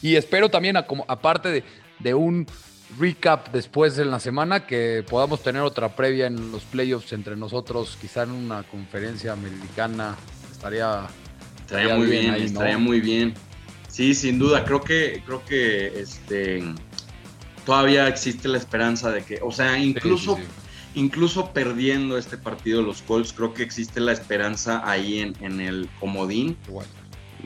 Y 0.01 0.17
espero 0.17 0.49
también, 0.49 0.79
como, 0.87 1.05
aparte 1.07 1.63
de, 2.01 2.15
un 2.15 2.47
recap 2.99 3.53
después 3.53 3.97
de 3.97 4.07
la 4.07 4.19
semana, 4.19 4.67
que 4.67 5.05
podamos 5.07 5.43
tener 5.43 5.61
otra 5.61 5.95
previa 5.95 6.27
en 6.27 6.51
los 6.51 6.63
playoffs 6.65 7.13
entre 7.13 7.37
nosotros, 7.37 7.99
quizá 8.01 8.23
en 8.23 8.31
una 8.31 8.63
conferencia 8.63 9.35
americana. 9.35 10.17
Estaría, 10.51 11.07
estaría, 11.61 11.97
muy 11.97 12.07
bien, 12.07 12.35
estaría 12.35 12.79
muy 12.79 13.03
bien. 13.03 13.35
Sí, 13.89 14.15
sin 14.15 14.39
duda, 14.39 14.65
creo 14.65 14.81
que, 14.81 15.23
creo 15.27 15.45
que 15.45 16.01
este, 16.01 16.65
todavía 17.67 18.09
existe 18.09 18.49
la 18.49 18.57
esperanza 18.57 19.11
de 19.11 19.23
que, 19.23 19.41
o 19.43 19.53
sea, 19.53 19.77
incluso, 19.77 20.39
incluso 20.95 21.53
perdiendo 21.53 22.19
este 22.19 22.37
partido 22.37 22.83
los 22.83 23.03
Colts, 23.03 23.33
creo 23.33 23.55
que 23.55 23.63
existe 23.63 24.01
la 24.01 24.13
esperanza 24.13 24.83
ahí 24.89 25.21
en, 25.21 25.35
en 25.41 25.61
el 25.61 25.89
comodín. 26.01 26.57
Igual. 26.67 26.87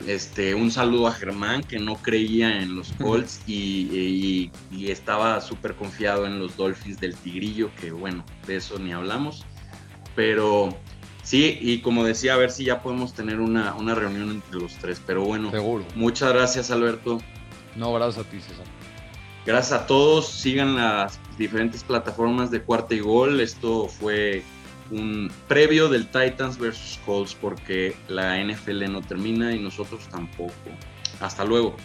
Este, 0.07 0.55
un 0.55 0.71
saludo 0.71 1.07
a 1.07 1.11
Germán 1.11 1.63
que 1.63 1.77
no 1.77 1.95
creía 1.95 2.61
en 2.61 2.75
los 2.75 2.91
Colts 2.93 3.41
y, 3.47 4.51
estaba 4.71 5.39
súper 5.41 5.75
confiado 5.75 6.25
en 6.25 6.39
los 6.39 6.57
Dolphins 6.57 6.99
del 6.99 7.15
Tigrillo, 7.15 7.69
que 7.79 7.91
bueno, 7.91 8.25
de 8.47 8.57
eso 8.57 8.79
ni 8.79 8.91
hablamos. 8.91 9.45
Pero 10.15 10.75
sí, 11.23 11.57
y 11.61 11.79
como 11.79 12.03
decía, 12.03 12.33
a 12.33 12.37
ver 12.37 12.51
si 12.51 12.65
ya 12.65 12.81
podemos 12.81 13.13
tener 13.13 13.39
una, 13.39 13.73
reunión 13.95 14.31
entre 14.31 14.59
los 14.59 14.73
tres. 14.75 15.01
Pero 15.05 15.23
bueno, 15.23 15.51
Seguro. 15.51 15.85
muchas 15.95 16.33
gracias 16.33 16.71
Alberto. 16.71 17.19
No, 17.75 17.93
gracias 17.93 18.25
a 18.25 18.29
ti, 18.29 18.39
César. 18.39 18.65
Gracias 19.45 19.81
a 19.81 19.87
todos. 19.87 20.27
Sigan 20.29 20.75
las 20.75 21.19
diferentes 21.37 21.83
plataformas 21.83 22.49
de 22.51 22.61
cuarta 22.61 22.95
y 22.95 22.99
gol. 22.99 23.41
Esto 23.41 23.87
fue 23.87 24.43
un 24.91 25.31
previo 25.47 25.89
del 25.89 26.07
Titans 26.07 26.57
versus 26.57 26.99
Colts 27.05 27.35
porque 27.35 27.95
la 28.07 28.37
NFL 28.41 28.91
no 28.91 29.01
termina 29.01 29.53
y 29.53 29.59
nosotros 29.59 30.07
tampoco. 30.09 30.53
Hasta 31.19 31.43
luego. 31.43 31.75